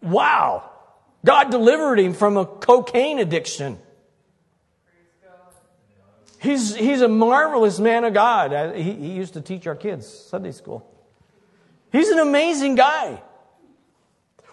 Wow. 0.00 0.70
God 1.24 1.50
delivered 1.50 2.00
him 2.00 2.14
from 2.14 2.36
a 2.36 2.44
cocaine 2.44 3.20
addiction. 3.20 3.78
He's, 6.42 6.74
he's 6.74 7.02
a 7.02 7.08
marvelous 7.08 7.78
man 7.78 8.02
of 8.02 8.14
God. 8.14 8.74
He, 8.74 8.92
he 8.94 9.12
used 9.12 9.34
to 9.34 9.40
teach 9.40 9.68
our 9.68 9.76
kids 9.76 10.08
Sunday 10.08 10.50
school. 10.50 10.84
He's 11.92 12.08
an 12.08 12.18
amazing 12.18 12.74
guy. 12.74 13.22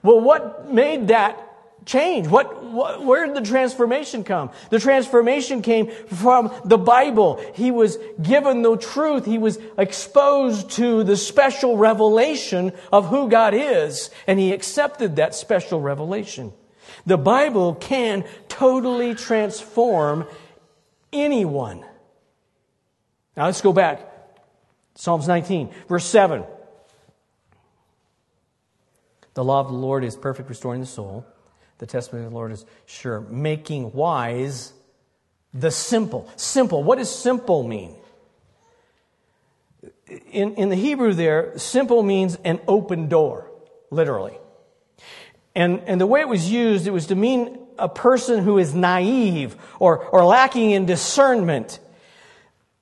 Well, 0.03 0.21
what 0.21 0.71
made 0.71 1.07
that 1.07 1.49
change? 1.87 2.27
What, 2.27 2.63
what, 2.63 3.03
where 3.03 3.25
did 3.25 3.35
the 3.35 3.47
transformation 3.47 4.23
come? 4.23 4.51
The 4.69 4.77
transformation 4.77 5.63
came 5.63 5.89
from 5.89 6.53
the 6.63 6.77
Bible. 6.77 7.43
He 7.55 7.71
was 7.71 7.97
given 8.21 8.61
the 8.61 8.77
truth. 8.77 9.25
He 9.25 9.39
was 9.39 9.57
exposed 9.75 10.69
to 10.73 11.03
the 11.03 11.17
special 11.17 11.75
revelation 11.75 12.71
of 12.93 13.07
who 13.07 13.29
God 13.29 13.55
is, 13.55 14.11
and 14.27 14.37
he 14.37 14.53
accepted 14.53 15.15
that 15.15 15.33
special 15.33 15.81
revelation. 15.81 16.53
The 17.07 17.17
Bible 17.17 17.73
can 17.73 18.25
totally 18.47 19.15
transform 19.15 20.27
anyone. 21.13 21.85
Now 23.35 23.45
let's 23.45 23.61
go 23.61 23.73
back. 23.73 24.01
Psalms 24.95 25.27
19, 25.27 25.71
verse 25.87 26.05
7. 26.05 26.43
The 29.33 29.43
law 29.43 29.61
of 29.61 29.67
the 29.67 29.73
Lord 29.73 30.03
is 30.03 30.17
perfect, 30.17 30.49
restoring 30.49 30.81
the 30.81 30.87
soul. 30.87 31.25
The 31.77 31.85
testimony 31.85 32.25
of 32.25 32.31
the 32.31 32.35
Lord 32.35 32.51
is 32.51 32.65
sure, 32.85 33.21
making 33.21 33.93
wise 33.93 34.73
the 35.53 35.71
simple. 35.71 36.29
Simple. 36.35 36.83
What 36.83 36.97
does 36.97 37.09
simple 37.13 37.63
mean? 37.63 37.95
In, 40.31 40.55
in 40.55 40.69
the 40.69 40.75
Hebrew, 40.75 41.13
there, 41.13 41.57
simple 41.57 42.03
means 42.03 42.37
an 42.43 42.59
open 42.67 43.07
door, 43.07 43.49
literally. 43.91 44.37
And, 45.55 45.81
and 45.85 46.01
the 46.01 46.07
way 46.07 46.19
it 46.19 46.27
was 46.27 46.51
used, 46.51 46.87
it 46.87 46.91
was 46.91 47.07
to 47.07 47.15
mean 47.15 47.57
a 47.79 47.89
person 47.89 48.43
who 48.43 48.57
is 48.57 48.75
naive 48.75 49.55
or, 49.79 50.05
or 50.05 50.25
lacking 50.25 50.71
in 50.71 50.85
discernment. 50.85 51.79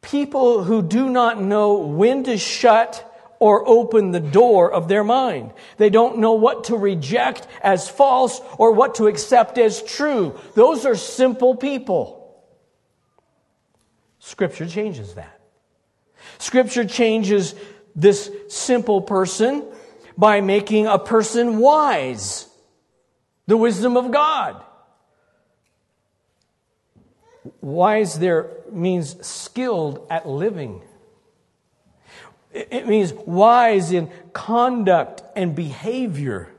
People 0.01 0.63
who 0.63 0.81
do 0.81 1.09
not 1.09 1.41
know 1.41 1.77
when 1.77 2.23
to 2.23 2.37
shut 2.37 3.03
or 3.39 3.67
open 3.67 4.11
the 4.11 4.19
door 4.19 4.71
of 4.71 4.87
their 4.87 5.03
mind. 5.03 5.51
They 5.77 5.89
don't 5.89 6.19
know 6.19 6.33
what 6.33 6.65
to 6.65 6.75
reject 6.75 7.47
as 7.61 7.89
false 7.89 8.41
or 8.57 8.71
what 8.71 8.95
to 8.95 9.07
accept 9.07 9.57
as 9.57 9.83
true. 9.83 10.39
Those 10.55 10.85
are 10.85 10.95
simple 10.95 11.55
people. 11.55 12.17
Scripture 14.19 14.67
changes 14.67 15.13
that. 15.15 15.39
Scripture 16.39 16.85
changes 16.85 17.55
this 17.95 18.31
simple 18.49 19.01
person 19.01 19.65
by 20.17 20.41
making 20.41 20.87
a 20.87 20.99
person 20.99 21.59
wise. 21.59 22.47
The 23.45 23.57
wisdom 23.57 23.95
of 23.97 24.11
God. 24.11 24.63
Wise 27.61 28.19
there 28.19 28.51
means 28.71 29.25
skilled 29.25 30.05
at 30.09 30.27
living. 30.27 30.81
It 32.53 32.87
means 32.87 33.13
wise 33.13 33.91
in 33.91 34.09
conduct 34.33 35.23
and 35.35 35.55
behavior. 35.55 36.49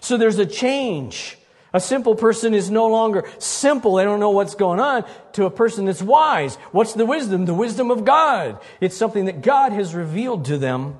So 0.00 0.16
there's 0.16 0.38
a 0.38 0.46
change. 0.46 1.38
A 1.72 1.80
simple 1.80 2.14
person 2.14 2.54
is 2.54 2.70
no 2.70 2.86
longer 2.86 3.28
simple. 3.38 3.96
They 3.96 4.04
don't 4.04 4.20
know 4.20 4.30
what's 4.30 4.54
going 4.54 4.80
on 4.80 5.04
to 5.32 5.44
a 5.44 5.50
person 5.50 5.86
that's 5.86 6.02
wise. 6.02 6.54
What's 6.70 6.94
the 6.94 7.04
wisdom? 7.04 7.46
The 7.46 7.54
wisdom 7.54 7.90
of 7.90 8.04
God. 8.04 8.60
It's 8.80 8.96
something 8.96 9.24
that 9.24 9.42
God 9.42 9.72
has 9.72 9.94
revealed 9.94 10.44
to 10.46 10.58
them 10.58 10.98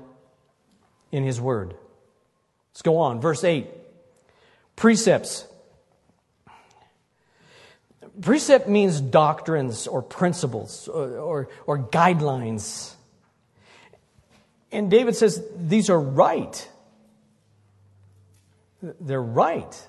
in 1.11 1.23
His 1.23 1.39
Word. 1.39 1.75
Let's 2.73 2.81
go 2.81 2.97
on. 2.97 3.21
Verse 3.21 3.43
8. 3.43 3.67
Precepts. 4.75 5.45
Precept 8.21 8.67
means 8.67 9.01
doctrines 9.01 9.87
or 9.87 10.01
principles 10.01 10.87
or, 10.87 11.17
or, 11.17 11.49
or, 11.65 11.79
guidelines. 11.79 12.93
And 14.71 14.89
David 14.89 15.15
says 15.15 15.43
these 15.57 15.89
are 15.89 15.99
right. 15.99 16.69
They're 18.81 19.21
right. 19.21 19.87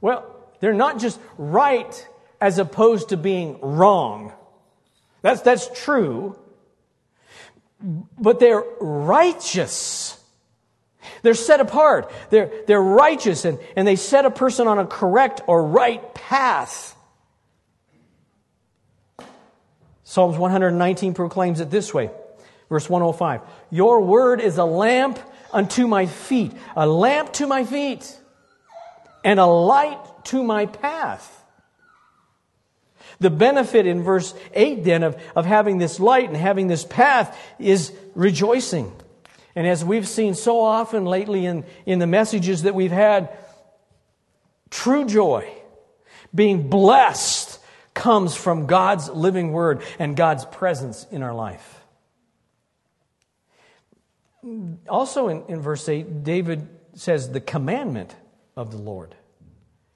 Well, 0.00 0.36
they're 0.60 0.74
not 0.74 0.98
just 0.98 1.18
right 1.38 2.08
as 2.40 2.58
opposed 2.58 3.10
to 3.10 3.16
being 3.16 3.58
wrong. 3.60 4.32
That's, 5.22 5.42
that's 5.42 5.68
true. 5.84 6.38
but 8.18 8.40
they're 8.40 8.64
righteous. 8.80 10.19
They're 11.22 11.34
set 11.34 11.60
apart. 11.60 12.10
They're, 12.30 12.50
they're 12.66 12.82
righteous 12.82 13.44
and, 13.44 13.58
and 13.76 13.86
they 13.86 13.96
set 13.96 14.24
a 14.24 14.30
person 14.30 14.66
on 14.66 14.78
a 14.78 14.86
correct 14.86 15.42
or 15.46 15.64
right 15.64 16.14
path. 16.14 16.96
Psalms 20.04 20.36
119 20.36 21.14
proclaims 21.14 21.60
it 21.60 21.70
this 21.70 21.94
way. 21.94 22.10
Verse 22.68 22.88
105 22.88 23.42
Your 23.70 24.00
word 24.00 24.40
is 24.40 24.58
a 24.58 24.64
lamp 24.64 25.18
unto 25.52 25.86
my 25.86 26.06
feet, 26.06 26.52
a 26.74 26.86
lamp 26.86 27.32
to 27.34 27.46
my 27.46 27.64
feet, 27.64 28.18
and 29.22 29.38
a 29.38 29.46
light 29.46 30.00
to 30.24 30.42
my 30.42 30.66
path. 30.66 31.36
The 33.18 33.30
benefit 33.30 33.86
in 33.86 34.02
verse 34.02 34.34
8 34.54 34.82
then 34.82 35.02
of, 35.02 35.20
of 35.36 35.44
having 35.44 35.78
this 35.78 36.00
light 36.00 36.28
and 36.28 36.36
having 36.36 36.68
this 36.68 36.84
path 36.84 37.38
is 37.58 37.92
rejoicing. 38.14 38.92
And 39.54 39.66
as 39.66 39.84
we've 39.84 40.06
seen 40.08 40.34
so 40.34 40.60
often 40.60 41.04
lately 41.04 41.46
in, 41.46 41.64
in 41.86 41.98
the 41.98 42.06
messages 42.06 42.62
that 42.62 42.74
we've 42.74 42.92
had, 42.92 43.36
true 44.70 45.04
joy, 45.04 45.50
being 46.34 46.68
blessed, 46.68 47.60
comes 47.94 48.34
from 48.34 48.66
God's 48.66 49.08
living 49.08 49.52
word 49.52 49.82
and 49.98 50.16
God's 50.16 50.44
presence 50.46 51.06
in 51.10 51.22
our 51.22 51.34
life. 51.34 51.80
Also 54.88 55.28
in, 55.28 55.44
in 55.48 55.60
verse 55.60 55.88
8, 55.88 56.24
David 56.24 56.68
says 56.94 57.30
the 57.30 57.40
commandment 57.40 58.14
of 58.56 58.70
the 58.70 58.78
Lord. 58.78 59.14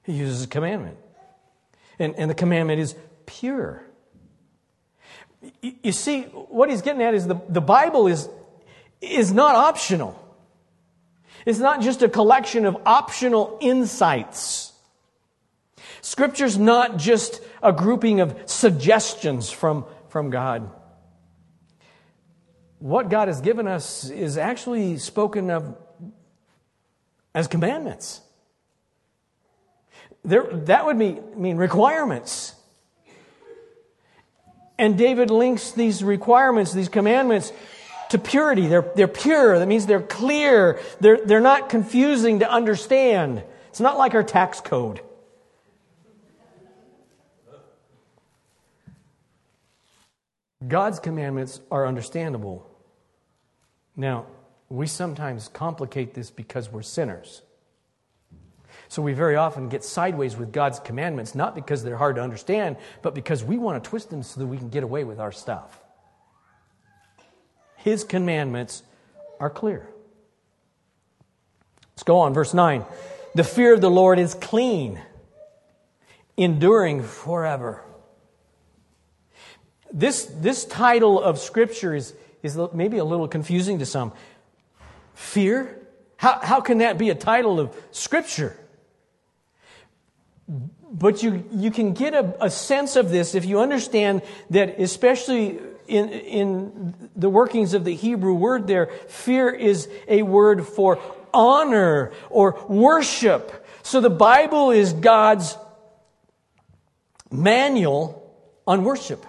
He 0.02 0.12
uses 0.12 0.44
a 0.44 0.46
commandment. 0.46 0.98
And, 1.98 2.14
and 2.16 2.30
the 2.30 2.34
commandment 2.34 2.80
is 2.80 2.94
pure. 3.26 3.84
You, 5.62 5.92
see, 5.92 6.22
what 6.22 6.70
he's 6.70 6.82
getting 6.82 7.02
at 7.02 7.14
is 7.14 7.26
the, 7.26 7.40
the 7.48 7.60
Bible 7.60 8.06
is 8.06 8.28
is 9.10 9.32
not 9.32 9.54
optional. 9.54 10.20
It's 11.46 11.58
not 11.58 11.80
just 11.80 12.02
a 12.02 12.08
collection 12.08 12.64
of 12.64 12.76
optional 12.86 13.58
insights. 13.60 14.72
Scripture's 16.00 16.58
not 16.58 16.96
just 16.96 17.40
a 17.62 17.72
grouping 17.72 18.20
of 18.20 18.36
suggestions 18.46 19.50
from, 19.50 19.86
from 20.08 20.30
God. 20.30 20.70
What 22.78 23.08
God 23.08 23.28
has 23.28 23.40
given 23.40 23.66
us 23.66 24.10
is 24.10 24.36
actually 24.36 24.98
spoken 24.98 25.50
of 25.50 25.76
as 27.34 27.48
commandments. 27.48 28.20
There, 30.24 30.44
that 30.44 30.86
would 30.86 30.96
mean, 30.96 31.22
mean 31.36 31.56
requirements. 31.56 32.54
And 34.78 34.98
David 34.98 35.30
links 35.30 35.72
these 35.72 36.02
requirements, 36.02 36.72
these 36.72 36.88
commandments, 36.88 37.52
to 38.10 38.18
purity. 38.18 38.66
They're, 38.66 38.90
they're 38.94 39.08
pure. 39.08 39.58
That 39.58 39.66
means 39.66 39.86
they're 39.86 40.00
clear. 40.00 40.80
They're, 41.00 41.24
they're 41.24 41.40
not 41.40 41.68
confusing 41.68 42.40
to 42.40 42.50
understand. 42.50 43.42
It's 43.68 43.80
not 43.80 43.98
like 43.98 44.14
our 44.14 44.22
tax 44.22 44.60
code. 44.60 45.00
God's 50.66 50.98
commandments 50.98 51.60
are 51.70 51.86
understandable. 51.86 52.66
Now, 53.96 54.26
we 54.68 54.86
sometimes 54.86 55.48
complicate 55.48 56.14
this 56.14 56.30
because 56.30 56.70
we're 56.70 56.82
sinners. 56.82 57.42
So 58.88 59.02
we 59.02 59.12
very 59.12 59.36
often 59.36 59.68
get 59.68 59.84
sideways 59.84 60.36
with 60.36 60.52
God's 60.52 60.78
commandments, 60.80 61.34
not 61.34 61.54
because 61.54 61.82
they're 61.82 61.96
hard 61.96 62.16
to 62.16 62.22
understand, 62.22 62.76
but 63.02 63.14
because 63.14 63.44
we 63.44 63.58
want 63.58 63.82
to 63.82 63.88
twist 63.90 64.10
them 64.10 64.22
so 64.22 64.40
that 64.40 64.46
we 64.46 64.56
can 64.56 64.68
get 64.68 64.82
away 64.82 65.04
with 65.04 65.20
our 65.20 65.32
stuff. 65.32 65.80
His 67.84 68.02
commandments 68.02 68.82
are 69.38 69.50
clear. 69.50 69.86
Let's 71.92 72.02
go 72.02 72.20
on, 72.20 72.32
verse 72.32 72.54
9. 72.54 72.82
The 73.34 73.44
fear 73.44 73.74
of 73.74 73.82
the 73.82 73.90
Lord 73.90 74.18
is 74.18 74.32
clean, 74.32 75.02
enduring 76.34 77.02
forever. 77.02 77.84
This, 79.92 80.24
this 80.24 80.64
title 80.64 81.20
of 81.20 81.38
Scripture 81.38 81.94
is, 81.94 82.14
is 82.42 82.58
maybe 82.72 82.96
a 82.96 83.04
little 83.04 83.28
confusing 83.28 83.80
to 83.80 83.86
some. 83.86 84.14
Fear? 85.12 85.78
How, 86.16 86.40
how 86.42 86.62
can 86.62 86.78
that 86.78 86.96
be 86.96 87.10
a 87.10 87.14
title 87.14 87.60
of 87.60 87.76
Scripture? 87.90 88.56
But 90.48 91.22
you, 91.22 91.44
you 91.52 91.70
can 91.70 91.92
get 91.92 92.14
a, 92.14 92.34
a 92.46 92.48
sense 92.48 92.96
of 92.96 93.10
this 93.10 93.34
if 93.34 93.44
you 93.44 93.60
understand 93.60 94.22
that, 94.48 94.80
especially 94.80 95.60
in, 95.86 96.08
in 96.08 97.10
the 97.16 97.28
workings 97.28 97.74
of 97.74 97.84
the 97.84 97.94
Hebrew 97.94 98.34
word 98.34 98.66
there, 98.66 98.86
fear 99.08 99.50
is 99.50 99.88
a 100.08 100.22
word 100.22 100.66
for 100.66 100.98
honor 101.32 102.12
or 102.30 102.58
worship. 102.68 103.66
So 103.82 104.00
the 104.00 104.10
Bible 104.10 104.70
is 104.70 104.92
God's 104.92 105.56
manual 107.30 108.32
on 108.66 108.84
worship. 108.84 109.26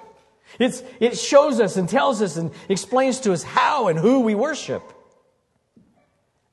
It's, 0.60 0.82
it 1.00 1.18
shows 1.18 1.60
us 1.60 1.76
and 1.76 1.90
tells 1.90 2.22
us 2.22 2.38
and 2.38 2.52
explains 2.70 3.22
to 3.22 3.34
us 3.34 3.44
how 3.44 3.88
and 3.88 4.00
who 4.00 4.22
we 4.22 4.36
worship. 4.36 4.84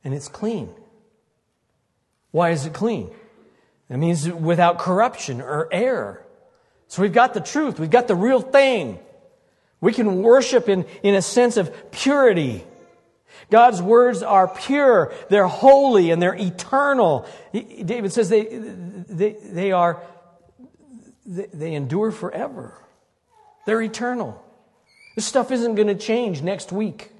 And 0.04 0.12
it's 0.12 0.28
clean. 0.28 0.74
Why 2.32 2.50
is 2.50 2.66
it 2.66 2.72
clean? 2.72 3.10
It 3.88 3.98
means 3.98 4.28
without 4.28 4.78
corruption 4.78 5.40
or 5.40 5.68
error. 5.70 6.24
So 6.88 7.02
we've 7.02 7.12
got 7.12 7.34
the 7.34 7.40
truth, 7.40 7.78
we've 7.78 7.90
got 7.90 8.08
the 8.08 8.14
real 8.14 8.40
thing. 8.40 8.98
We 9.82 9.92
can 9.92 10.22
worship 10.22 10.68
in, 10.68 10.86
in 11.02 11.14
a 11.14 11.20
sense 11.20 11.58
of 11.58 11.90
purity. 11.90 12.64
God's 13.50 13.82
words 13.82 14.22
are 14.22 14.46
pure, 14.46 15.12
they're 15.28 15.48
holy, 15.48 16.12
and 16.12 16.22
they're 16.22 16.36
eternal. 16.36 17.26
David 17.52 18.12
says 18.12 18.28
they, 18.30 18.44
they, 18.44 19.32
they 19.32 19.72
are, 19.72 20.00
they, 21.26 21.48
they 21.52 21.74
endure 21.74 22.12
forever. 22.12 22.78
They're 23.66 23.82
eternal. 23.82 24.42
This 25.16 25.26
stuff 25.26 25.50
isn't 25.50 25.74
going 25.74 25.88
to 25.88 25.96
change 25.96 26.42
next 26.42 26.70
week. 26.70 27.10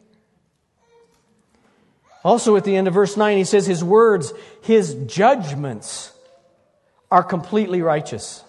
Also, 2.25 2.57
at 2.57 2.63
the 2.63 2.77
end 2.77 2.87
of 2.87 2.95
verse 2.95 3.17
9, 3.17 3.37
he 3.37 3.45
says, 3.45 3.67
His 3.67 3.83
words, 3.83 4.33
His 4.63 4.95
judgments 5.07 6.13
are 7.11 7.25
completely 7.25 7.83
righteous. 7.83 8.45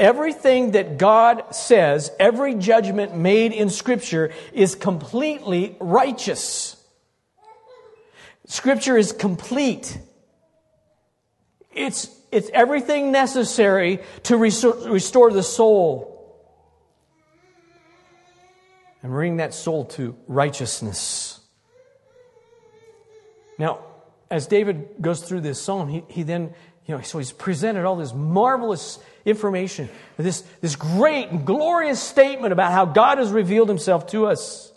Everything 0.00 0.70
that 0.70 0.96
God 0.96 1.54
says, 1.54 2.10
every 2.18 2.54
judgment 2.54 3.14
made 3.14 3.52
in 3.52 3.68
Scripture 3.68 4.32
is 4.54 4.74
completely 4.74 5.76
righteous. 5.78 6.82
Scripture 8.46 8.96
is 8.96 9.12
complete. 9.12 9.98
It's, 11.70 12.08
it's 12.32 12.48
everything 12.54 13.12
necessary 13.12 14.00
to 14.22 14.38
restore, 14.38 14.74
restore 14.88 15.30
the 15.30 15.42
soul 15.42 16.10
and 19.02 19.12
bring 19.12 19.36
that 19.36 19.52
soul 19.52 19.84
to 19.84 20.16
righteousness. 20.26 21.40
Now, 23.58 23.80
as 24.30 24.46
David 24.46 24.88
goes 25.00 25.22
through 25.22 25.40
this 25.40 25.60
psalm, 25.60 25.88
he, 25.88 26.04
he 26.08 26.22
then, 26.22 26.54
you 26.90 26.96
know, 26.96 27.02
so 27.02 27.18
he's 27.18 27.30
presented 27.30 27.84
all 27.84 27.94
this 27.94 28.12
marvelous 28.12 28.98
information, 29.24 29.88
this, 30.16 30.40
this 30.60 30.74
great 30.74 31.28
and 31.28 31.46
glorious 31.46 32.02
statement 32.02 32.52
about 32.52 32.72
how 32.72 32.84
God 32.84 33.18
has 33.18 33.30
revealed 33.30 33.68
himself 33.68 34.08
to 34.08 34.26
us. 34.26 34.72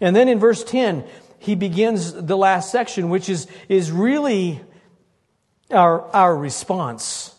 And 0.00 0.16
then 0.16 0.28
in 0.28 0.40
verse 0.40 0.64
10, 0.64 1.04
he 1.38 1.54
begins 1.54 2.12
the 2.12 2.36
last 2.36 2.72
section, 2.72 3.10
which 3.10 3.28
is, 3.28 3.46
is 3.68 3.92
really 3.92 4.60
our, 5.70 6.02
our 6.10 6.36
response. 6.36 7.32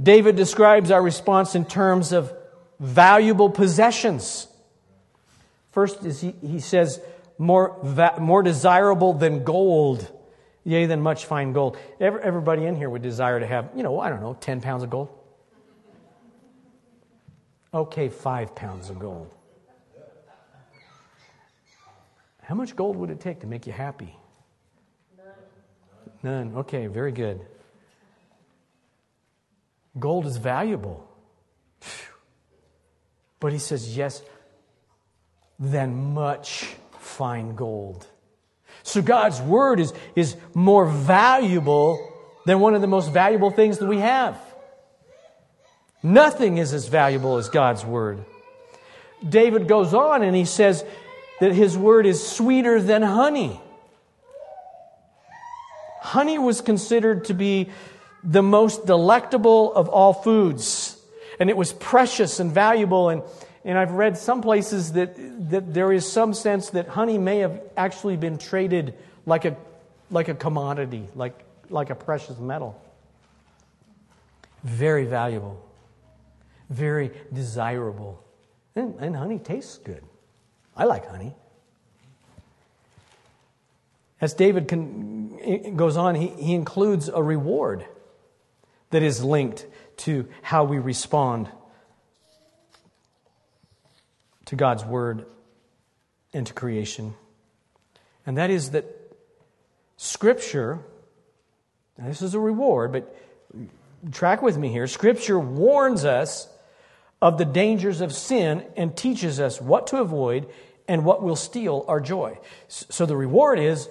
David 0.00 0.36
describes 0.36 0.92
our 0.92 1.02
response 1.02 1.56
in 1.56 1.64
terms 1.64 2.12
of 2.12 2.32
valuable 2.78 3.50
possessions. 3.50 4.46
First 5.72 6.04
is 6.04 6.20
he, 6.20 6.36
he 6.40 6.60
says, 6.60 7.00
more, 7.36 7.76
va- 7.82 8.18
more 8.20 8.44
desirable 8.44 9.12
than 9.12 9.42
gold 9.42 10.08
yea, 10.64 10.86
than 10.86 11.00
much 11.00 11.26
fine 11.26 11.52
gold. 11.52 11.76
Everybody 12.00 12.66
in 12.66 12.76
here 12.76 12.90
would 12.90 13.02
desire 13.02 13.40
to 13.40 13.46
have, 13.46 13.70
you 13.74 13.82
know, 13.82 14.00
I 14.00 14.10
don't 14.10 14.20
know, 14.20 14.34
10 14.40 14.60
pounds 14.60 14.82
of 14.82 14.90
gold. 14.90 15.08
Okay, 17.72 18.08
five 18.08 18.54
pounds 18.54 18.90
of 18.90 18.98
gold. 18.98 19.30
How 22.42 22.54
much 22.54 22.74
gold 22.74 22.96
would 22.96 23.10
it 23.10 23.20
take 23.20 23.40
to 23.40 23.46
make 23.46 23.66
you 23.66 23.74
happy? 23.74 24.16
None. 26.22 26.46
None. 26.48 26.56
Okay, 26.60 26.86
very 26.86 27.12
good. 27.12 27.40
Gold 29.98 30.26
is 30.26 30.38
valuable. 30.38 31.06
But 33.40 33.52
he 33.52 33.58
says, 33.58 33.96
yes, 33.96 34.22
than 35.58 36.14
much 36.14 36.74
fine 36.98 37.54
gold. 37.54 38.06
So 38.88 39.02
God's 39.02 39.38
word 39.42 39.80
is, 39.80 39.92
is 40.16 40.34
more 40.54 40.86
valuable 40.86 42.10
than 42.46 42.58
one 42.58 42.74
of 42.74 42.80
the 42.80 42.86
most 42.86 43.12
valuable 43.12 43.50
things 43.50 43.78
that 43.78 43.86
we 43.86 43.98
have. 43.98 44.40
Nothing 46.02 46.56
is 46.56 46.72
as 46.72 46.88
valuable 46.88 47.36
as 47.36 47.50
God's 47.50 47.84
word. 47.84 48.24
David 49.28 49.68
goes 49.68 49.92
on 49.92 50.22
and 50.22 50.34
he 50.34 50.46
says 50.46 50.86
that 51.40 51.52
his 51.52 51.76
word 51.76 52.06
is 52.06 52.26
sweeter 52.26 52.80
than 52.80 53.02
honey. 53.02 53.60
Honey 56.00 56.38
was 56.38 56.62
considered 56.62 57.26
to 57.26 57.34
be 57.34 57.68
the 58.24 58.42
most 58.42 58.86
delectable 58.86 59.74
of 59.74 59.90
all 59.90 60.14
foods, 60.14 60.96
and 61.38 61.50
it 61.50 61.56
was 61.58 61.74
precious 61.74 62.40
and 62.40 62.52
valuable. 62.52 63.10
And, 63.10 63.22
and 63.64 63.78
I've 63.78 63.92
read 63.92 64.16
some 64.16 64.40
places 64.40 64.92
that, 64.92 65.14
that 65.50 65.74
there 65.74 65.92
is 65.92 66.10
some 66.10 66.32
sense 66.34 66.70
that 66.70 66.88
honey 66.88 67.18
may 67.18 67.38
have 67.38 67.60
actually 67.76 68.16
been 68.16 68.38
traded 68.38 68.94
like 69.26 69.44
a, 69.44 69.56
like 70.10 70.28
a 70.28 70.34
commodity, 70.34 71.08
like, 71.14 71.38
like 71.68 71.90
a 71.90 71.94
precious 71.94 72.38
metal. 72.38 72.80
Very 74.64 75.04
valuable, 75.04 75.62
very 76.70 77.10
desirable. 77.32 78.22
And, 78.74 78.94
and 79.00 79.16
honey 79.16 79.38
tastes 79.38 79.78
good. 79.78 80.02
I 80.76 80.84
like 80.84 81.06
honey. 81.08 81.34
As 84.20 84.34
David 84.34 84.68
can, 84.68 85.76
goes 85.76 85.96
on, 85.96 86.14
he, 86.14 86.28
he 86.28 86.54
includes 86.54 87.08
a 87.08 87.22
reward 87.22 87.84
that 88.90 89.02
is 89.02 89.22
linked 89.22 89.66
to 89.98 90.28
how 90.42 90.64
we 90.64 90.78
respond 90.78 91.48
to 94.48 94.56
God's 94.56 94.82
word 94.82 95.26
and 96.32 96.46
to 96.46 96.54
creation. 96.54 97.14
And 98.24 98.38
that 98.38 98.48
is 98.48 98.70
that 98.70 98.86
Scripture, 99.98 100.78
this 101.98 102.22
is 102.22 102.32
a 102.32 102.40
reward, 102.40 102.92
but 102.92 103.14
track 104.10 104.40
with 104.40 104.56
me 104.56 104.68
here. 104.68 104.86
Scripture 104.86 105.38
warns 105.38 106.06
us 106.06 106.48
of 107.20 107.36
the 107.36 107.44
dangers 107.44 108.00
of 108.00 108.10
sin 108.14 108.64
and 108.74 108.96
teaches 108.96 109.38
us 109.38 109.60
what 109.60 109.88
to 109.88 109.98
avoid 109.98 110.48
and 110.86 111.04
what 111.04 111.22
will 111.22 111.36
steal 111.36 111.84
our 111.86 112.00
joy. 112.00 112.38
So 112.68 113.04
the 113.04 113.16
reward 113.16 113.58
is 113.58 113.90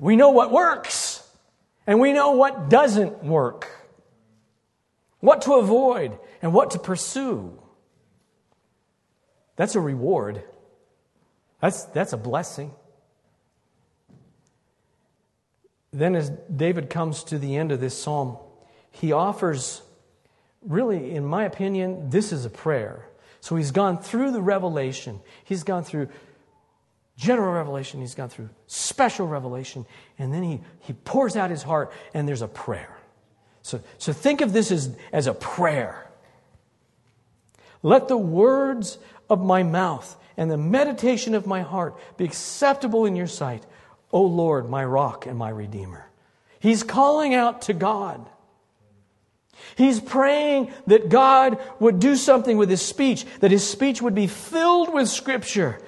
we 0.00 0.16
know 0.16 0.30
what 0.30 0.50
works 0.50 1.24
and 1.86 2.00
we 2.00 2.12
know 2.12 2.32
what 2.32 2.68
doesn't 2.68 3.22
work, 3.22 3.68
what 5.20 5.42
to 5.42 5.54
avoid 5.54 6.18
and 6.42 6.52
what 6.52 6.72
to 6.72 6.80
pursue. 6.80 7.56
That's 9.58 9.74
a 9.74 9.80
reward. 9.80 10.42
That's, 11.60 11.82
that's 11.86 12.12
a 12.12 12.16
blessing. 12.16 12.70
Then, 15.92 16.14
as 16.14 16.30
David 16.54 16.88
comes 16.88 17.24
to 17.24 17.38
the 17.38 17.56
end 17.56 17.72
of 17.72 17.80
this 17.80 18.00
psalm, 18.00 18.38
he 18.92 19.10
offers, 19.10 19.82
really, 20.62 21.10
in 21.10 21.24
my 21.24 21.44
opinion, 21.44 22.08
this 22.08 22.32
is 22.32 22.44
a 22.44 22.50
prayer. 22.50 23.04
So 23.40 23.56
he's 23.56 23.72
gone 23.72 23.98
through 23.98 24.30
the 24.30 24.40
revelation, 24.40 25.20
he's 25.44 25.64
gone 25.64 25.82
through 25.82 26.08
general 27.16 27.52
revelation, 27.52 28.00
he's 28.00 28.14
gone 28.14 28.28
through 28.28 28.50
special 28.68 29.26
revelation, 29.26 29.86
and 30.20 30.32
then 30.32 30.44
he, 30.44 30.60
he 30.80 30.92
pours 30.92 31.34
out 31.34 31.50
his 31.50 31.64
heart, 31.64 31.92
and 32.14 32.28
there's 32.28 32.42
a 32.42 32.48
prayer. 32.48 32.96
So, 33.62 33.80
so 33.96 34.12
think 34.12 34.40
of 34.40 34.52
this 34.52 34.70
as, 34.70 34.94
as 35.12 35.26
a 35.26 35.34
prayer. 35.34 36.08
Let 37.82 38.06
the 38.08 38.16
words 38.16 38.98
of 39.28 39.42
my 39.42 39.62
mouth 39.62 40.16
and 40.36 40.50
the 40.50 40.56
meditation 40.56 41.34
of 41.34 41.46
my 41.46 41.62
heart 41.62 41.96
be 42.16 42.24
acceptable 42.24 43.04
in 43.04 43.16
your 43.16 43.26
sight, 43.26 43.64
O 44.12 44.22
Lord, 44.22 44.70
my 44.70 44.84
rock 44.84 45.26
and 45.26 45.36
my 45.36 45.50
redeemer. 45.50 46.08
He's 46.60 46.82
calling 46.82 47.34
out 47.34 47.62
to 47.62 47.72
God. 47.72 48.28
He's 49.76 50.00
praying 50.00 50.72
that 50.86 51.08
God 51.08 51.58
would 51.80 51.98
do 52.00 52.16
something 52.16 52.56
with 52.56 52.70
his 52.70 52.82
speech, 52.82 53.24
that 53.40 53.50
his 53.50 53.68
speech 53.68 54.00
would 54.00 54.14
be 54.14 54.26
filled 54.26 54.92
with 54.92 55.08
Scripture, 55.08 55.80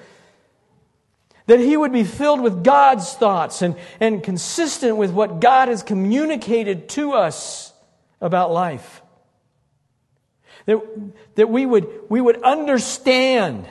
that 1.47 1.59
he 1.59 1.75
would 1.75 1.91
be 1.91 2.03
filled 2.03 2.41
with 2.41 2.63
God's 2.63 3.13
thoughts 3.13 3.61
and, 3.61 3.75
and 3.99 4.23
consistent 4.23 4.97
with 4.97 5.11
what 5.11 5.39
God 5.39 5.67
has 5.67 5.83
communicated 5.83 6.89
to 6.89 7.13
us 7.13 7.73
about 8.19 8.51
life. 8.51 9.00
That, 10.65 10.79
that 11.35 11.49
we, 11.49 11.65
would, 11.65 11.87
we 12.09 12.21
would 12.21 12.41
understand. 12.43 13.67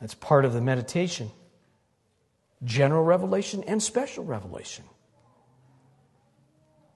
That's 0.00 0.14
part 0.14 0.44
of 0.44 0.52
the 0.52 0.60
meditation 0.60 1.30
general 2.64 3.04
revelation 3.04 3.62
and 3.66 3.82
special 3.82 4.24
revelation. 4.24 4.84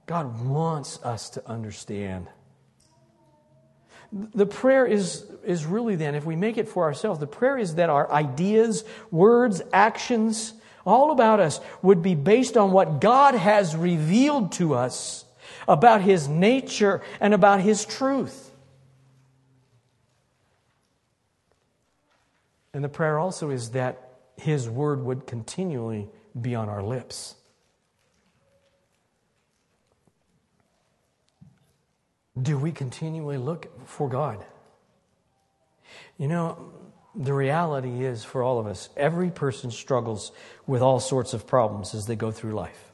God 0.05 0.45
wants 0.45 1.01
us 1.03 1.29
to 1.31 1.49
understand. 1.49 2.27
The 4.11 4.45
prayer 4.45 4.85
is, 4.85 5.25
is 5.45 5.65
really 5.65 5.95
then, 5.95 6.15
if 6.15 6.25
we 6.25 6.35
make 6.35 6.57
it 6.57 6.67
for 6.67 6.83
ourselves, 6.83 7.19
the 7.19 7.27
prayer 7.27 7.57
is 7.57 7.75
that 7.75 7.89
our 7.89 8.11
ideas, 8.11 8.83
words, 9.09 9.61
actions, 9.71 10.53
all 10.85 11.11
about 11.11 11.39
us 11.39 11.61
would 11.81 12.01
be 12.01 12.15
based 12.15 12.57
on 12.57 12.71
what 12.71 12.99
God 12.99 13.35
has 13.35 13.75
revealed 13.75 14.51
to 14.53 14.73
us 14.73 15.23
about 15.71 16.01
His 16.01 16.27
nature 16.27 17.01
and 17.21 17.33
about 17.33 17.61
His 17.61 17.85
truth. 17.85 18.51
And 22.73 22.83
the 22.83 22.89
prayer 22.89 23.17
also 23.17 23.49
is 23.49 23.71
that 23.71 24.09
His 24.37 24.69
word 24.69 25.03
would 25.03 25.25
continually 25.25 26.09
be 26.39 26.55
on 26.55 26.67
our 26.67 26.83
lips. 26.83 27.35
Do 32.41 32.57
we 32.57 32.71
continually 32.71 33.37
look 33.37 33.87
for 33.87 34.09
God? 34.09 34.43
You 36.17 36.27
know, 36.27 36.71
the 37.15 37.33
reality 37.33 38.03
is 38.03 38.23
for 38.23 38.43
all 38.43 38.59
of 38.59 38.67
us, 38.67 38.89
every 38.97 39.29
person 39.29 39.71
struggles 39.71 40.31
with 40.67 40.81
all 40.81 40.99
sorts 40.99 41.33
of 41.33 41.47
problems 41.47 41.93
as 41.93 42.07
they 42.07 42.15
go 42.15 42.31
through 42.31 42.53
life. 42.53 42.91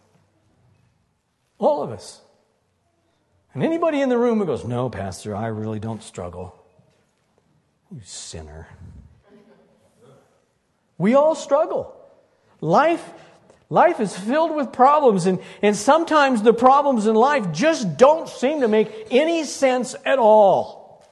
All 1.59 1.81
of 1.81 1.91
us. 1.91 2.21
And 3.57 3.65
anybody 3.65 4.01
in 4.01 4.09
the 4.09 4.19
room 4.19 4.37
who 4.37 4.45
goes, 4.45 4.65
No, 4.65 4.87
Pastor, 4.87 5.35
I 5.35 5.47
really 5.47 5.79
don't 5.79 6.03
struggle. 6.03 6.63
You 7.91 8.01
sinner. 8.03 8.67
We 10.99 11.15
all 11.15 11.33
struggle. 11.33 11.91
Life 12.61 13.03
Life 13.71 13.99
is 13.99 14.15
filled 14.15 14.55
with 14.55 14.71
problems, 14.71 15.25
and, 15.25 15.39
and 15.63 15.75
sometimes 15.75 16.43
the 16.43 16.53
problems 16.53 17.07
in 17.07 17.15
life 17.15 17.51
just 17.51 17.97
don't 17.97 18.29
seem 18.29 18.61
to 18.61 18.67
make 18.67 19.07
any 19.09 19.43
sense 19.43 19.95
at 20.05 20.19
all. 20.19 21.03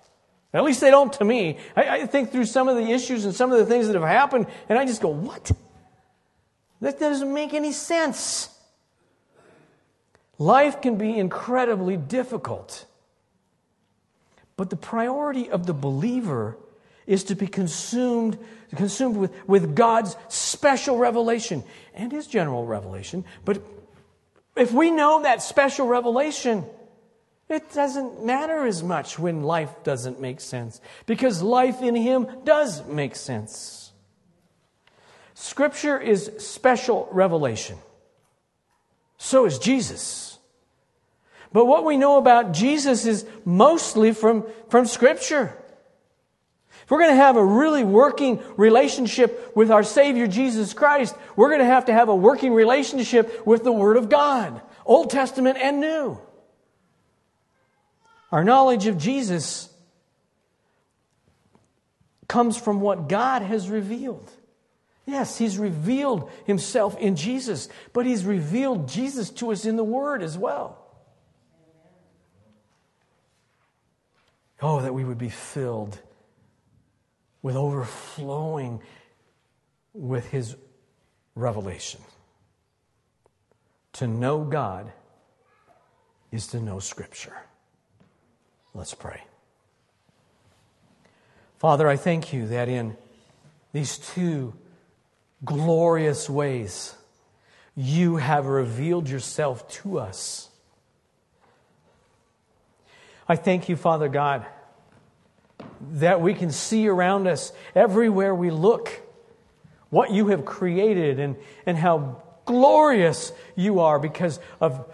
At 0.53 0.63
least 0.63 0.81
they 0.81 0.91
don't 0.91 1.11
to 1.13 1.25
me. 1.25 1.57
I, 1.75 1.89
I 1.89 2.05
think 2.05 2.31
through 2.31 2.45
some 2.45 2.69
of 2.69 2.77
the 2.77 2.91
issues 2.91 3.25
and 3.25 3.33
some 3.33 3.51
of 3.51 3.57
the 3.57 3.65
things 3.65 3.87
that 3.87 3.95
have 3.95 4.07
happened, 4.07 4.45
and 4.69 4.77
I 4.77 4.85
just 4.85 5.01
go, 5.01 5.09
what? 5.09 5.51
That 6.79 6.99
doesn't 6.99 7.33
make 7.33 7.55
any 7.55 7.71
sense. 7.71 8.54
Life 10.37 10.81
can 10.81 10.97
be 10.97 11.17
incredibly 11.17 11.97
difficult. 11.97 12.85
But 14.57 14.69
the 14.69 14.75
priority 14.75 15.49
of 15.49 15.65
the 15.65 15.73
believer 15.73 16.57
is 17.07 17.23
to 17.25 17.35
be 17.35 17.47
consumed, 17.47 18.37
consumed 18.75 19.17
with, 19.17 19.33
with 19.47 19.75
God's 19.75 20.15
special 20.27 20.97
revelation 20.97 21.63
and 21.93 22.11
His 22.11 22.27
general 22.27 22.65
revelation. 22.65 23.25
But 23.43 23.61
if 24.55 24.71
we 24.71 24.91
know 24.91 25.23
that 25.23 25.41
special 25.41 25.87
revelation, 25.87 26.65
it 27.47 27.73
doesn't 27.73 28.25
matter 28.25 28.65
as 28.65 28.81
much 28.81 29.19
when 29.19 29.43
life 29.43 29.83
doesn't 29.83 30.19
make 30.19 30.39
sense 30.39 30.81
because 31.05 31.41
life 31.41 31.81
in 31.81 31.95
Him 31.95 32.27
does 32.43 32.85
make 32.87 33.15
sense. 33.15 33.91
Scripture 35.35 35.99
is 35.99 36.31
special 36.39 37.07
revelation. 37.11 37.77
So 39.17 39.45
is 39.45 39.59
Jesus. 39.59 40.37
But 41.51 41.65
what 41.65 41.85
we 41.85 41.97
know 41.97 42.17
about 42.17 42.51
Jesus 42.51 43.05
is 43.05 43.25
mostly 43.45 44.11
from, 44.11 44.45
from 44.69 44.85
Scripture. 44.85 45.57
If 46.83 46.91
we're 46.91 46.99
going 46.99 47.11
to 47.11 47.15
have 47.15 47.37
a 47.37 47.43
really 47.43 47.83
working 47.83 48.43
relationship 48.57 49.55
with 49.55 49.71
our 49.71 49.81
Savior 49.81 50.27
Jesus 50.27 50.73
Christ, 50.73 51.15
we're 51.35 51.47
going 51.47 51.61
to 51.61 51.65
have 51.65 51.85
to 51.85 51.93
have 51.93 52.09
a 52.09 52.15
working 52.15 52.53
relationship 52.53 53.47
with 53.47 53.63
the 53.63 53.71
Word 53.71 53.97
of 53.97 54.09
God, 54.09 54.61
Old 54.85 55.09
Testament 55.09 55.57
and 55.59 55.79
New. 55.79 56.19
Our 58.31 58.43
knowledge 58.43 58.85
of 58.87 58.97
Jesus 58.97 59.69
comes 62.27 62.57
from 62.57 62.81
what 62.81 63.07
God 63.07 63.41
has 63.41 63.69
revealed. 63.69 64.29
Yes, 65.05 65.37
He's 65.37 65.57
revealed 65.57 66.31
Himself 66.45 66.97
in 66.97 67.15
Jesus, 67.15 67.69
but 67.93 68.05
He's 68.05 68.25
revealed 68.25 68.89
Jesus 68.89 69.29
to 69.31 69.51
us 69.51 69.65
in 69.65 69.75
the 69.75 69.83
Word 69.83 70.23
as 70.23 70.37
well. 70.37 70.81
Oh, 74.61 74.81
that 74.81 74.93
we 74.93 75.03
would 75.03 75.17
be 75.17 75.29
filled 75.29 75.99
with 77.41 77.55
overflowing 77.55 78.81
with 79.93 80.29
his 80.29 80.55
revelation. 81.35 82.01
To 83.93 84.07
know 84.07 84.43
God 84.43 84.91
is 86.31 86.47
to 86.47 86.59
know 86.59 86.79
Scripture. 86.79 87.35
Let's 88.73 88.93
pray. 88.93 89.23
Father, 91.59 91.87
I 91.87 91.95
thank 91.95 92.33
you 92.33 92.47
that 92.47 92.67
in 92.67 92.97
these 93.71 93.97
two 93.97 94.53
glorious 95.45 96.29
ways, 96.29 96.95
you 97.75 98.17
have 98.17 98.45
revealed 98.45 99.07
yourself 99.07 99.67
to 99.69 99.99
us. 99.99 100.49
I 103.27 103.35
thank 103.35 103.69
you, 103.69 103.75
Father 103.75 104.07
God, 104.07 104.45
that 105.93 106.21
we 106.21 106.33
can 106.33 106.51
see 106.51 106.87
around 106.87 107.27
us 107.27 107.51
everywhere 107.73 108.35
we 108.35 108.51
look 108.51 109.01
what 109.89 110.11
you 110.11 110.27
have 110.27 110.45
created 110.45 111.19
and, 111.19 111.35
and 111.65 111.77
how 111.77 112.21
glorious 112.45 113.31
you 113.55 113.79
are 113.79 113.99
because 113.99 114.39
of 114.59 114.85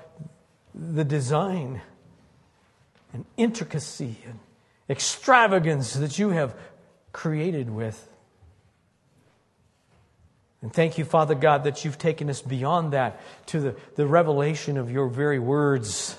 the 0.73 1.03
design 1.03 1.81
and 3.13 3.25
intricacy 3.37 4.17
and 4.25 4.39
extravagance 4.89 5.93
that 5.93 6.17
you 6.17 6.29
have 6.29 6.55
created 7.11 7.69
with. 7.69 8.10
And 10.61 10.71
thank 10.71 10.97
you, 10.97 11.05
Father 11.05 11.35
God, 11.35 11.63
that 11.63 11.83
you've 11.83 11.97
taken 11.97 12.29
us 12.29 12.41
beyond 12.41 12.93
that 12.93 13.19
to 13.47 13.59
the, 13.59 13.75
the 13.95 14.05
revelation 14.05 14.77
of 14.77 14.91
your 14.91 15.07
very 15.07 15.39
words 15.39 16.15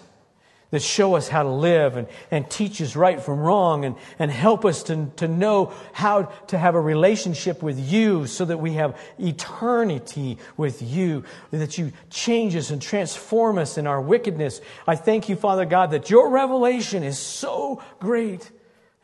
that 0.72 0.80
show 0.80 1.14
us 1.16 1.28
how 1.28 1.42
to 1.42 1.50
live 1.50 1.96
and, 1.98 2.08
and 2.30 2.50
teach 2.50 2.80
us 2.80 2.96
right 2.96 3.20
from 3.20 3.38
wrong 3.38 3.84
and, 3.84 3.94
and 4.18 4.30
help 4.30 4.64
us 4.64 4.82
to, 4.84 5.06
to 5.16 5.28
know 5.28 5.72
how 5.92 6.22
to 6.48 6.56
have 6.56 6.74
a 6.74 6.80
relationship 6.80 7.62
with 7.62 7.78
you 7.78 8.26
so 8.26 8.46
that 8.46 8.56
we 8.56 8.72
have 8.72 8.98
eternity 9.18 10.38
with 10.56 10.80
you, 10.80 11.24
that 11.50 11.76
you 11.76 11.92
change 12.08 12.56
us 12.56 12.70
and 12.70 12.80
transform 12.80 13.58
us 13.58 13.76
in 13.76 13.86
our 13.86 14.00
wickedness. 14.00 14.62
I 14.86 14.96
thank 14.96 15.28
you, 15.28 15.36
Father 15.36 15.66
God, 15.66 15.90
that 15.90 16.08
your 16.08 16.30
revelation 16.30 17.02
is 17.02 17.18
so 17.18 17.82
great 18.00 18.50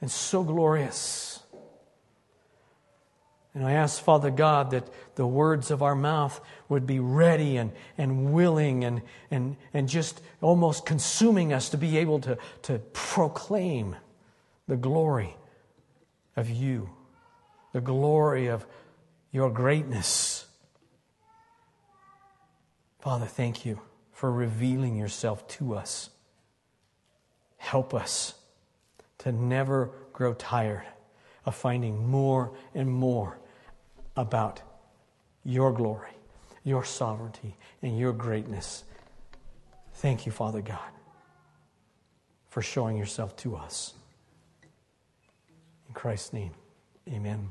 and 0.00 0.10
so 0.10 0.42
glorious. 0.42 1.37
And 3.58 3.66
I 3.66 3.72
ask, 3.72 4.00
Father 4.00 4.30
God, 4.30 4.70
that 4.70 4.88
the 5.16 5.26
words 5.26 5.72
of 5.72 5.82
our 5.82 5.96
mouth 5.96 6.40
would 6.68 6.86
be 6.86 7.00
ready 7.00 7.56
and, 7.56 7.72
and 7.98 8.32
willing 8.32 8.84
and, 8.84 9.02
and, 9.32 9.56
and 9.74 9.88
just 9.88 10.20
almost 10.40 10.86
consuming 10.86 11.52
us 11.52 11.68
to 11.70 11.76
be 11.76 11.98
able 11.98 12.20
to, 12.20 12.38
to 12.62 12.78
proclaim 12.92 13.96
the 14.68 14.76
glory 14.76 15.34
of 16.36 16.48
you, 16.48 16.90
the 17.72 17.80
glory 17.80 18.46
of 18.46 18.64
your 19.32 19.50
greatness. 19.50 20.46
Father, 23.00 23.26
thank 23.26 23.66
you 23.66 23.80
for 24.12 24.30
revealing 24.30 24.94
yourself 24.94 25.48
to 25.48 25.74
us. 25.74 26.10
Help 27.56 27.92
us 27.92 28.34
to 29.18 29.32
never 29.32 29.90
grow 30.12 30.32
tired 30.34 30.86
of 31.44 31.56
finding 31.56 32.06
more 32.08 32.52
and 32.72 32.88
more 32.88 33.40
about 34.18 34.60
your 35.44 35.72
glory, 35.72 36.10
your 36.64 36.84
sovereignty, 36.84 37.56
and 37.82 37.96
your 37.96 38.12
greatness. 38.12 38.82
Thank 39.94 40.26
you, 40.26 40.32
Father 40.32 40.60
God, 40.60 40.90
for 42.50 42.60
showing 42.60 42.98
yourself 42.98 43.36
to 43.36 43.56
us. 43.56 43.94
In 45.86 45.94
Christ's 45.94 46.32
name, 46.32 46.52
amen. 47.08 47.48